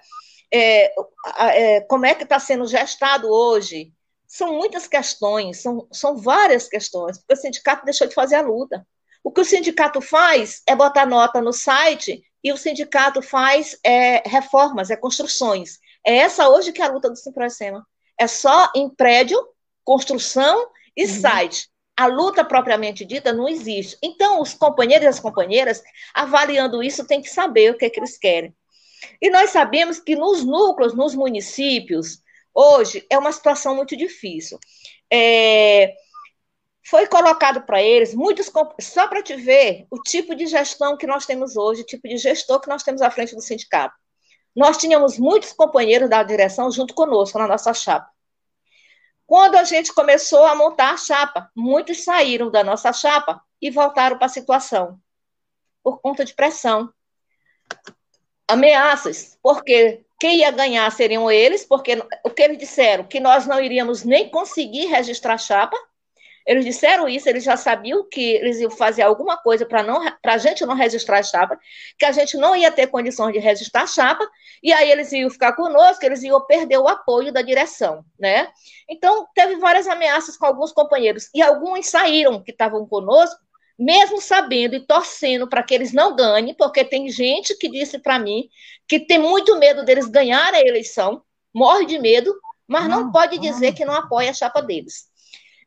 [0.54, 0.94] É,
[1.38, 3.92] é, como é que está sendo gestado hoje?
[4.28, 8.86] São muitas questões, são, são várias questões, porque o sindicato deixou de fazer a luta.
[9.24, 14.28] O que o sindicato faz é botar nota no site e o sindicato faz é,
[14.28, 15.80] reformas, é construções.
[16.06, 17.86] É essa hoje que é a luta do Simprocema.
[18.18, 19.38] É só em prédio,
[19.84, 21.22] construção e uhum.
[21.22, 23.98] site a luta propriamente dita não existe.
[24.04, 25.82] Então, os companheiros e as companheiras,
[26.14, 28.56] avaliando isso, têm que saber o que, é que eles querem.
[29.20, 32.22] E nós sabemos que nos núcleos, nos municípios,
[32.54, 34.60] hoje é uma situação muito difícil.
[35.12, 35.96] É,
[36.86, 41.26] foi colocado para eles muitos só para te ver o tipo de gestão que nós
[41.26, 43.96] temos hoje, o tipo de gestor que nós temos à frente do sindicato.
[44.56, 48.10] Nós tínhamos muitos companheiros da direção junto conosco na nossa chapa.
[49.28, 54.18] Quando a gente começou a montar a chapa, muitos saíram da nossa chapa e voltaram
[54.18, 54.98] para a situação,
[55.84, 56.90] por conta de pressão.
[58.48, 63.04] Ameaças, porque quem ia ganhar seriam eles, porque o que eles disseram?
[63.04, 65.78] Que nós não iríamos nem conseguir registrar a chapa,
[66.48, 70.66] eles disseram isso, eles já sabiam que eles iam fazer alguma coisa para a gente
[70.66, 71.60] não registrar a chapa,
[72.00, 74.26] que a gente não ia ter condições de registrar a chapa,
[74.64, 78.48] e aí eles iam ficar conosco, eles iam perder o apoio da direção, né?
[78.90, 83.42] Então, teve várias ameaças com alguns companheiros, e alguns saíram que estavam conosco,
[83.78, 88.18] mesmo sabendo e torcendo para que eles não ganhem, porque tem gente que disse para
[88.18, 88.50] mim
[88.88, 91.22] que tem muito medo deles ganharem a eleição,
[91.54, 92.34] morre de medo,
[92.66, 95.08] mas não pode dizer que não apoia a chapa deles.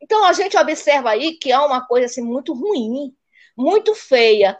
[0.01, 3.15] Então, a gente observa aí que há uma coisa assim, muito ruim,
[3.57, 4.57] muito feia.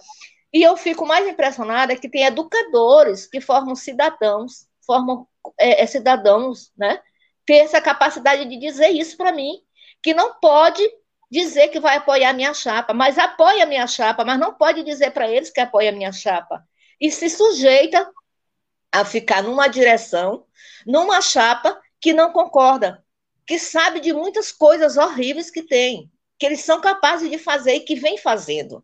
[0.53, 5.27] E eu fico mais impressionada que tem educadores que formam cidadãos, formam
[5.59, 7.01] é, é, cidadãos, né?
[7.47, 9.63] Ter essa capacidade de dizer isso para mim,
[10.03, 10.83] que não pode
[11.31, 14.83] dizer que vai apoiar a minha chapa, mas apoia a minha chapa, mas não pode
[14.83, 16.65] dizer para eles que apoia a minha chapa.
[17.01, 18.11] E se sujeita
[18.93, 20.45] a ficar numa direção,
[20.85, 23.05] numa chapa que não concorda
[23.51, 27.81] que sabe de muitas coisas horríveis que tem, que eles são capazes de fazer e
[27.81, 28.81] que vem fazendo.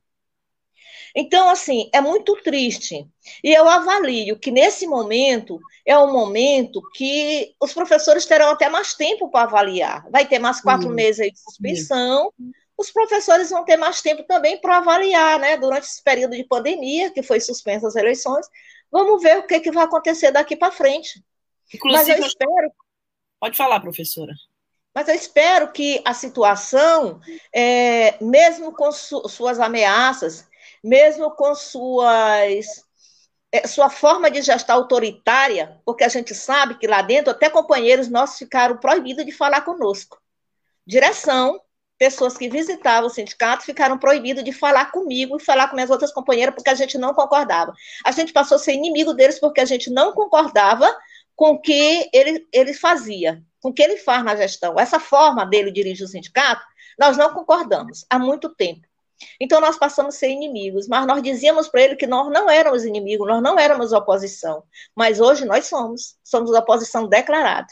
[1.14, 3.06] Então, assim, é muito triste.
[3.44, 8.92] E eu avalio que nesse momento é um momento que os professores terão até mais
[8.92, 10.04] tempo para avaliar.
[10.10, 12.32] Vai ter mais quatro meses de suspensão.
[12.76, 15.56] Os professores vão ter mais tempo também para avaliar, né?
[15.56, 18.48] Durante esse período de pandemia, que foi suspensa as eleições,
[18.90, 21.24] vamos ver o que, que vai acontecer daqui para frente.
[21.72, 22.72] Inclusive, Mas eu espero.
[23.38, 24.32] Pode falar, professora.
[24.96, 27.20] Mas eu espero que a situação,
[27.54, 30.48] é, mesmo com su suas ameaças,
[30.82, 32.82] mesmo com suas
[33.52, 38.08] é, sua forma de gestar autoritária, porque a gente sabe que lá dentro até companheiros
[38.08, 40.18] nossos ficaram proibidos de falar conosco.
[40.86, 41.60] Direção,
[41.98, 46.10] pessoas que visitavam o sindicato ficaram proibidos de falar comigo e falar com minhas outras
[46.10, 47.74] companheiras porque a gente não concordava.
[48.02, 50.90] A gente passou a ser inimigo deles porque a gente não concordava
[51.34, 54.78] com o que ele, ele fazia, com que ele faz na gestão.
[54.78, 56.64] Essa forma dele dirigir o sindicato,
[56.96, 58.86] nós não concordamos há muito tempo.
[59.40, 62.84] Então nós passamos a ser inimigos, mas nós dizíamos para ele que nós não éramos
[62.84, 64.62] inimigos, nós não éramos oposição,
[64.94, 67.66] mas hoje nós somos, somos oposição declarada,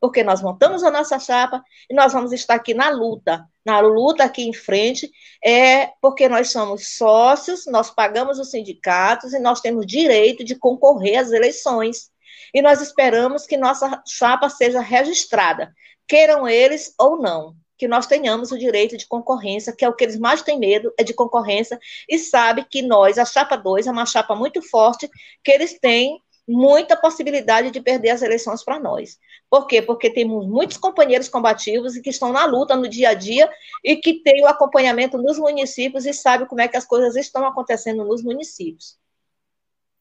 [0.00, 4.24] porque nós montamos a nossa chapa e nós vamos estar aqui na luta, na luta
[4.24, 5.10] aqui em frente,
[5.44, 11.18] é porque nós somos sócios, nós pagamos os sindicatos e nós temos direito de concorrer
[11.18, 12.13] às eleições.
[12.54, 15.74] E nós esperamos que nossa chapa seja registrada,
[16.06, 20.04] queiram eles ou não que nós tenhamos o direito de concorrência, que é o que
[20.04, 21.78] eles mais têm medo, é de concorrência,
[22.08, 25.10] e sabe que nós, a chapa 2, é uma chapa muito forte,
[25.42, 29.18] que eles têm muita possibilidade de perder as eleições para nós.
[29.50, 29.80] Por quê?
[29.80, 33.50] Porque temos muitos companheiros combativos e que estão na luta no dia a dia
[33.82, 37.46] e que têm o acompanhamento nos municípios e sabem como é que as coisas estão
[37.46, 38.96] acontecendo nos municípios.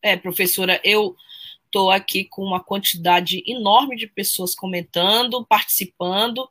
[0.02, 1.16] É, professora, eu
[1.74, 6.48] estou aqui com uma quantidade enorme de pessoas comentando, participando,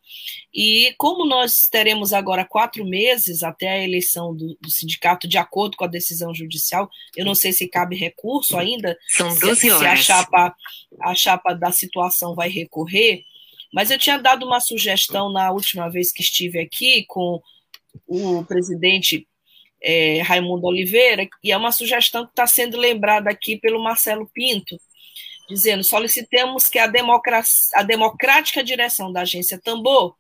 [0.53, 5.77] e como nós teremos agora quatro meses até a eleição do, do sindicato, de acordo
[5.77, 9.81] com a decisão judicial, eu não sei se cabe recurso ainda, São 12 se, horas.
[9.81, 10.57] se a chapa,
[11.01, 13.25] a chapa da situação vai recorrer,
[13.73, 17.41] mas eu tinha dado uma sugestão na última vez que estive aqui com
[18.09, 19.27] o presidente
[19.81, 24.77] é, Raimundo Oliveira, e é uma sugestão que está sendo lembrada aqui pelo Marcelo Pinto,
[25.49, 26.91] dizendo: solicitamos que a,
[27.75, 30.15] a democrática direção da agência Tambor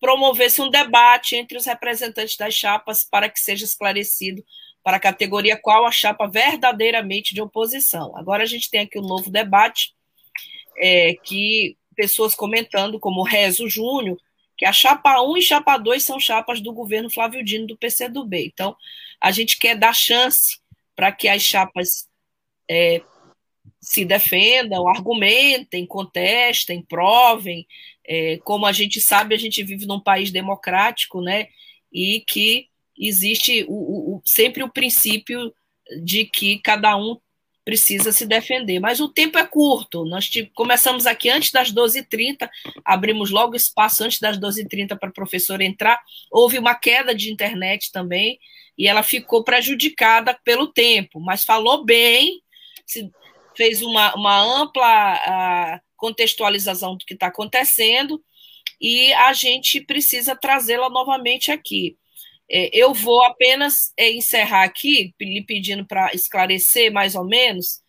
[0.00, 4.44] promovesse um debate entre os representantes das chapas para que seja esclarecido
[4.82, 8.16] para a categoria qual a chapa verdadeiramente de oposição.
[8.16, 9.94] Agora a gente tem aqui um novo debate,
[10.78, 14.16] é, que pessoas comentando, como Rezo Júnior,
[14.56, 18.46] que a chapa 1 e chapa 2 são chapas do governo Flávio Dino do PCdoB.
[18.46, 18.76] Então,
[19.20, 20.58] a gente quer dar chance
[20.94, 22.08] para que as chapas
[22.70, 23.02] é,
[23.86, 27.64] se defendam, argumentem, contestem, provem.
[28.04, 31.46] É, como a gente sabe, a gente vive num país democrático, né?
[31.92, 32.66] E que
[32.98, 35.54] existe o, o, sempre o princípio
[36.02, 37.16] de que cada um
[37.64, 38.80] precisa se defender.
[38.80, 40.04] Mas o tempo é curto.
[40.04, 42.50] Nós começamos aqui antes das 12h30,
[42.84, 46.00] abrimos logo espaço antes das 12h30 para a professora entrar.
[46.28, 48.40] Houve uma queda de internet também,
[48.76, 52.42] e ela ficou prejudicada pelo tempo, mas falou bem.
[52.84, 53.10] Se,
[53.56, 58.22] fez uma, uma ampla contextualização do que está acontecendo
[58.80, 61.96] e a gente precisa trazê-la novamente aqui.
[62.48, 67.80] É, eu vou apenas é, encerrar aqui, lhe pedindo para esclarecer mais ou menos,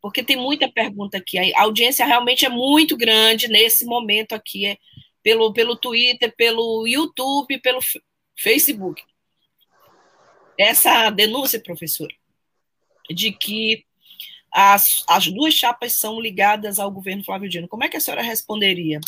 [0.00, 1.38] porque tem muita pergunta aqui.
[1.54, 4.76] A audiência realmente é muito grande nesse momento aqui, é,
[5.22, 7.80] pelo, pelo Twitter, pelo YouTube, pelo
[8.36, 9.02] Facebook.
[10.56, 12.14] Essa denúncia, professora,
[13.10, 13.84] de que
[14.54, 17.66] as, as duas chapas são ligadas ao governo Flávio Dino.
[17.66, 19.00] Como é que a senhora responderia?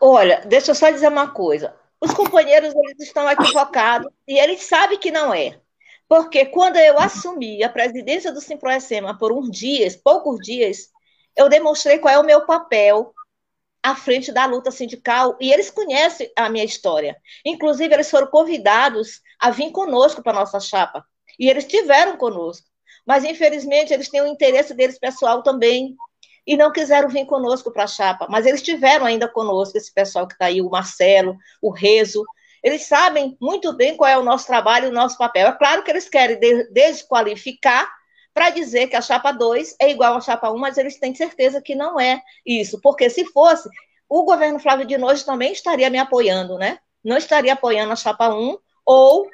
[0.00, 1.76] Olha, deixa eu só dizer uma coisa.
[2.00, 5.60] Os companheiros eles estão equivocados e eles sabem que não é.
[6.08, 10.88] Porque quando eu assumi a presidência do Simproecema por uns dias, poucos dias,
[11.36, 13.14] eu demonstrei qual é o meu papel
[13.82, 17.16] à frente da luta sindical e eles conhecem a minha história.
[17.44, 21.04] Inclusive, eles foram convidados a vir conosco para a nossa chapa.
[21.38, 22.71] E eles tiveram conosco
[23.06, 25.96] mas infelizmente eles têm o interesse deles pessoal também
[26.46, 30.26] e não quiseram vir conosco para a chapa, mas eles tiveram ainda conosco esse pessoal
[30.26, 32.24] que está aí, o Marcelo, o Rezo,
[32.62, 35.48] eles sabem muito bem qual é o nosso trabalho, o nosso papel.
[35.48, 36.38] É claro que eles querem
[36.70, 37.90] desqualificar
[38.32, 41.60] para dizer que a chapa 2 é igual à chapa 1, mas eles têm certeza
[41.60, 43.68] que não é isso, porque se fosse,
[44.08, 46.78] o governo Flávio de Noite também estaria me apoiando, né?
[47.04, 49.26] Não estaria apoiando a chapa 1 ou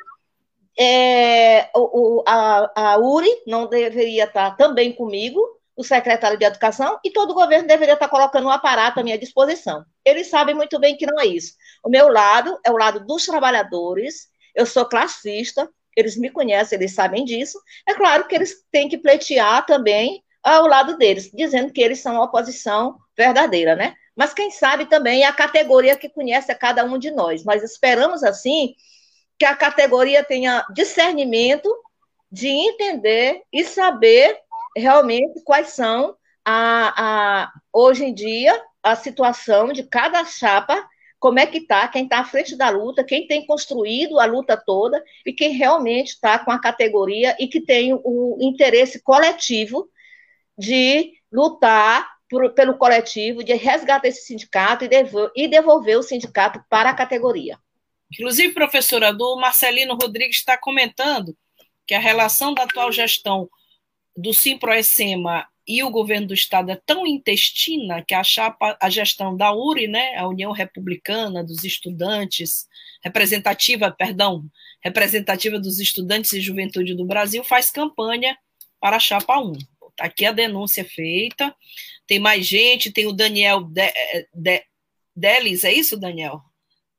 [0.79, 5.41] é, o, a, a URI não deveria estar também comigo,
[5.77, 9.19] o secretário de Educação, e todo o governo deveria estar colocando um aparato à minha
[9.19, 9.85] disposição.
[10.05, 11.55] eles sabem muito bem que não é isso.
[11.85, 16.95] O meu lado é o lado dos trabalhadores, eu sou classista, eles me conhecem, eles
[16.95, 17.61] sabem disso.
[17.89, 22.17] É claro que eles têm que pleitear também ao lado deles, dizendo que eles são
[22.17, 23.95] a oposição verdadeira, né?
[24.17, 27.45] Mas quem sabe também é a categoria que conhece a cada um de nós.
[27.45, 28.75] Nós esperamos, assim,
[29.39, 31.73] que a categoria tenha discernimento
[32.31, 34.39] de entender e saber
[34.77, 41.47] realmente quais são, a, a, hoje em dia, a situação de cada chapa, como é
[41.47, 45.33] que está, quem está à frente da luta, quem tem construído a luta toda e
[45.33, 49.89] quem realmente está com a categoria e que tem o interesse coletivo
[50.57, 54.89] de lutar por, pelo coletivo, de resgatar esse sindicato e,
[55.35, 57.59] e devolver o sindicato para a categoria.
[58.13, 61.37] Inclusive, professora, do Marcelino Rodrigues está comentando
[61.87, 63.49] que a relação da atual gestão
[64.17, 69.37] do Simproecema e o governo do estado é tão intestina que a chapa, a gestão
[69.37, 72.67] da URI, né, a União Republicana dos Estudantes,
[73.05, 74.45] representativa, perdão,
[74.83, 78.37] representativa dos estudantes e juventude do Brasil, faz campanha
[78.81, 79.53] para a chapa 1.
[79.97, 81.55] Tá aqui a denúncia feita.
[82.07, 83.93] Tem mais gente, tem o Daniel de,
[84.33, 84.65] de,
[85.15, 86.41] Delis, é isso, Daniel?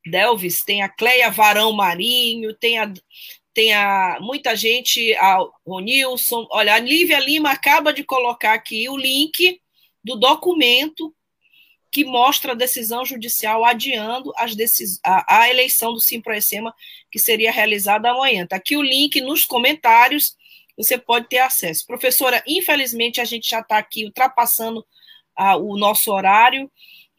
[0.09, 2.91] Delvis, tem a Cleia Varão Marinho, tem a,
[3.53, 8.89] tem a muita gente, a, o Nilson, olha, a Lívia Lima acaba de colocar aqui
[8.89, 9.61] o link
[10.03, 11.13] do documento
[11.91, 16.73] que mostra a decisão judicial adiando decis a, a eleição do Simproecema,
[17.11, 18.43] que seria realizada amanhã.
[18.43, 20.37] Está aqui o link nos comentários,
[20.77, 21.85] você pode ter acesso.
[21.85, 24.85] Professora, infelizmente a gente já está aqui ultrapassando
[25.61, 26.69] o nosso horário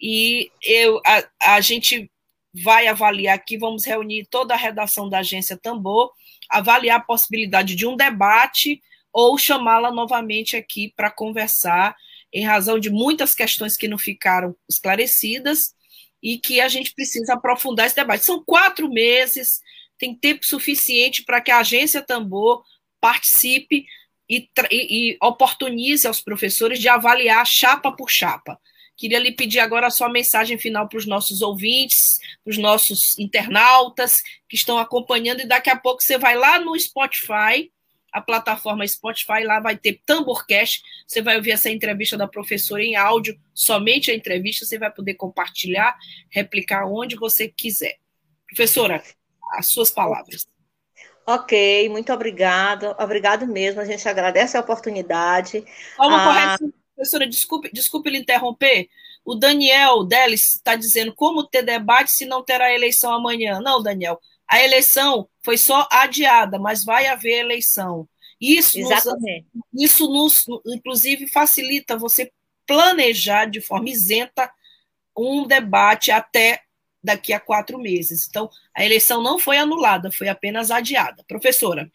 [0.00, 2.10] e eu, a, a gente
[2.52, 6.12] vai avaliar aqui, vamos reunir toda a redação da agência Tambor,
[6.48, 8.82] avaliar a possibilidade de um debate
[9.12, 11.96] ou chamá-la novamente aqui para conversar,
[12.32, 15.74] em razão de muitas questões que não ficaram esclarecidas
[16.22, 18.24] e que a gente precisa aprofundar esse debate.
[18.24, 19.60] São quatro meses,
[19.98, 22.62] tem tempo suficiente para que a agência Tambor
[23.00, 23.84] participe
[24.28, 28.60] e, e, e oportunize aos professores de avaliar chapa por chapa.
[29.00, 33.18] Queria lhe pedir agora a sua mensagem final para os nossos ouvintes, para os nossos
[33.18, 37.72] internautas que estão acompanhando, e daqui a pouco você vai lá no Spotify,
[38.12, 42.94] a plataforma Spotify, lá vai ter Tamborcast, você vai ouvir essa entrevista da professora em
[42.94, 45.96] áudio, somente a entrevista, você vai poder compartilhar,
[46.28, 47.96] replicar onde você quiser.
[48.48, 49.02] Professora,
[49.52, 50.46] as suas palavras.
[51.26, 52.94] Ok, muito obrigada.
[53.02, 53.80] Obrigado mesmo.
[53.80, 55.64] A gente agradece a oportunidade.
[55.98, 58.88] Uma ah, correção, professora, desculpe, desculpe lhe interromper.
[59.24, 63.60] O Daniel Delis está dizendo como ter debate se não terá eleição amanhã.
[63.60, 64.20] Não, Daniel.
[64.46, 68.08] A eleição foi só adiada, mas vai haver eleição.
[68.40, 69.46] Isso, Exatamente.
[69.54, 72.32] Nos, isso nos, inclusive, facilita você
[72.66, 74.50] planejar de forma isenta
[75.16, 76.62] um debate até
[77.02, 78.26] daqui a quatro meses.
[78.28, 81.24] Então, a eleição não foi anulada, foi apenas adiada.
[81.26, 81.90] Professora,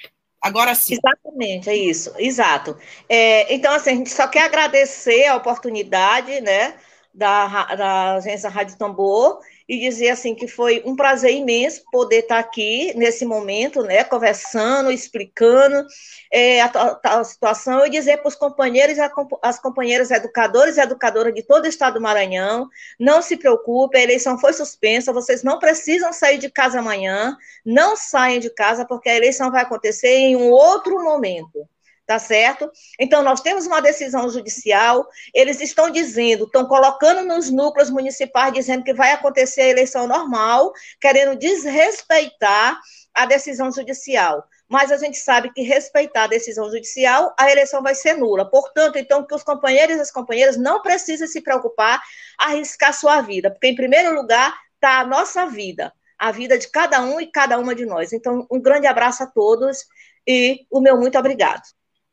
[0.46, 0.96] agora sim.
[0.96, 2.78] Exatamente, é isso, exato.
[3.10, 6.76] É, então, assim, a gente só quer agradecer a oportunidade, né,
[7.14, 12.38] da, da agência Rádio Tambor e dizer assim que foi um prazer imenso poder estar
[12.38, 15.86] aqui nesse momento, né, conversando, explicando
[16.32, 16.72] é, a,
[17.04, 17.86] a, a, situação.
[17.86, 19.02] E dizer para os companheiros e
[19.42, 24.04] as companheiras educadores e educadoras de todo o estado do Maranhão, não se preocupe, a
[24.04, 27.36] eleição foi suspensa, vocês não precisam sair de casa amanhã,
[27.66, 31.68] não saiam de casa porque a eleição vai acontecer em um outro momento
[32.06, 32.72] tá certo?
[33.00, 38.84] Então, nós temos uma decisão judicial, eles estão dizendo, estão colocando nos núcleos municipais, dizendo
[38.84, 42.80] que vai acontecer a eleição normal, querendo desrespeitar
[43.14, 44.44] a decisão judicial.
[44.68, 48.50] Mas a gente sabe que respeitar a decisão judicial, a eleição vai ser nula.
[48.50, 52.02] Portanto, então, que os companheiros e as companheiras não precisem se preocupar,
[52.38, 57.02] arriscar sua vida, porque, em primeiro lugar, está a nossa vida, a vida de cada
[57.02, 58.12] um e cada uma de nós.
[58.12, 59.86] Então, um grande abraço a todos
[60.28, 61.64] e o meu muito obrigado.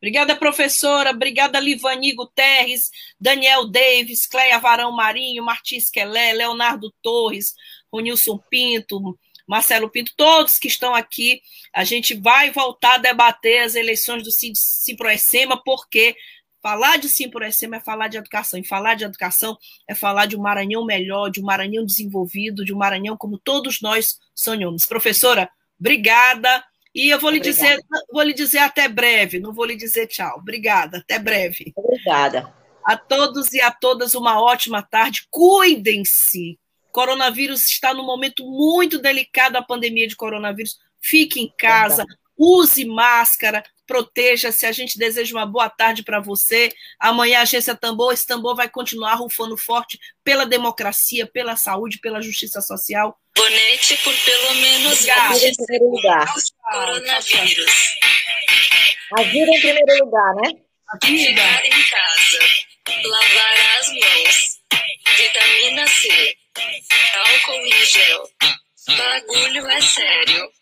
[0.03, 1.11] Obrigada, professora.
[1.13, 2.91] Obrigada, Livani Guterres,
[3.21, 7.55] Daniel Davis, Cleia Varão Marinho, Martins Quelé, Leonardo Torres,
[7.93, 11.41] Ronilson Pinto, Marcelo Pinto, todos que estão aqui.
[11.73, 16.17] A gente vai voltar a debater as eleições do Simproecema, porque
[16.61, 18.59] falar de Simproecema é falar de educação.
[18.59, 22.75] E falar de educação é falar de um Maranhão melhor, de um Maranhão desenvolvido, de
[22.75, 24.85] um Maranhão como todos nós sonhamos.
[24.85, 25.49] Professora,
[25.79, 26.65] obrigada.
[26.95, 27.79] E eu vou lhe dizer,
[28.13, 30.39] vou lhe dizer até breve, não vou lhe dizer tchau.
[30.39, 31.73] Obrigada, até breve.
[31.75, 32.53] Obrigada.
[32.85, 35.27] A todos e a todas uma ótima tarde.
[35.31, 36.59] Cuidem-se.
[36.91, 40.77] Coronavírus está num momento muito delicado a pandemia de coronavírus.
[41.01, 42.05] Fique em casa,
[42.43, 44.67] use máscara, proteja-se.
[44.67, 46.73] A gente deseja uma boa tarde para você.
[46.99, 52.21] Amanhã a agência Tambor, esse tambor vai continuar rufando forte pela democracia, pela saúde, pela
[52.21, 53.17] justiça social.
[53.37, 55.47] Bonete por pelo menos Obrigada.
[55.47, 56.35] em primeiro lugar.
[56.71, 57.73] coronavírus.
[59.19, 60.51] A vida em primeiro lugar, né?
[61.05, 62.39] Ficar em casa.
[63.05, 64.61] Lavar as mãos.
[65.17, 66.37] Vitamina C.
[67.15, 68.31] Álcool em gel.
[68.97, 70.62] Bagulho é sério.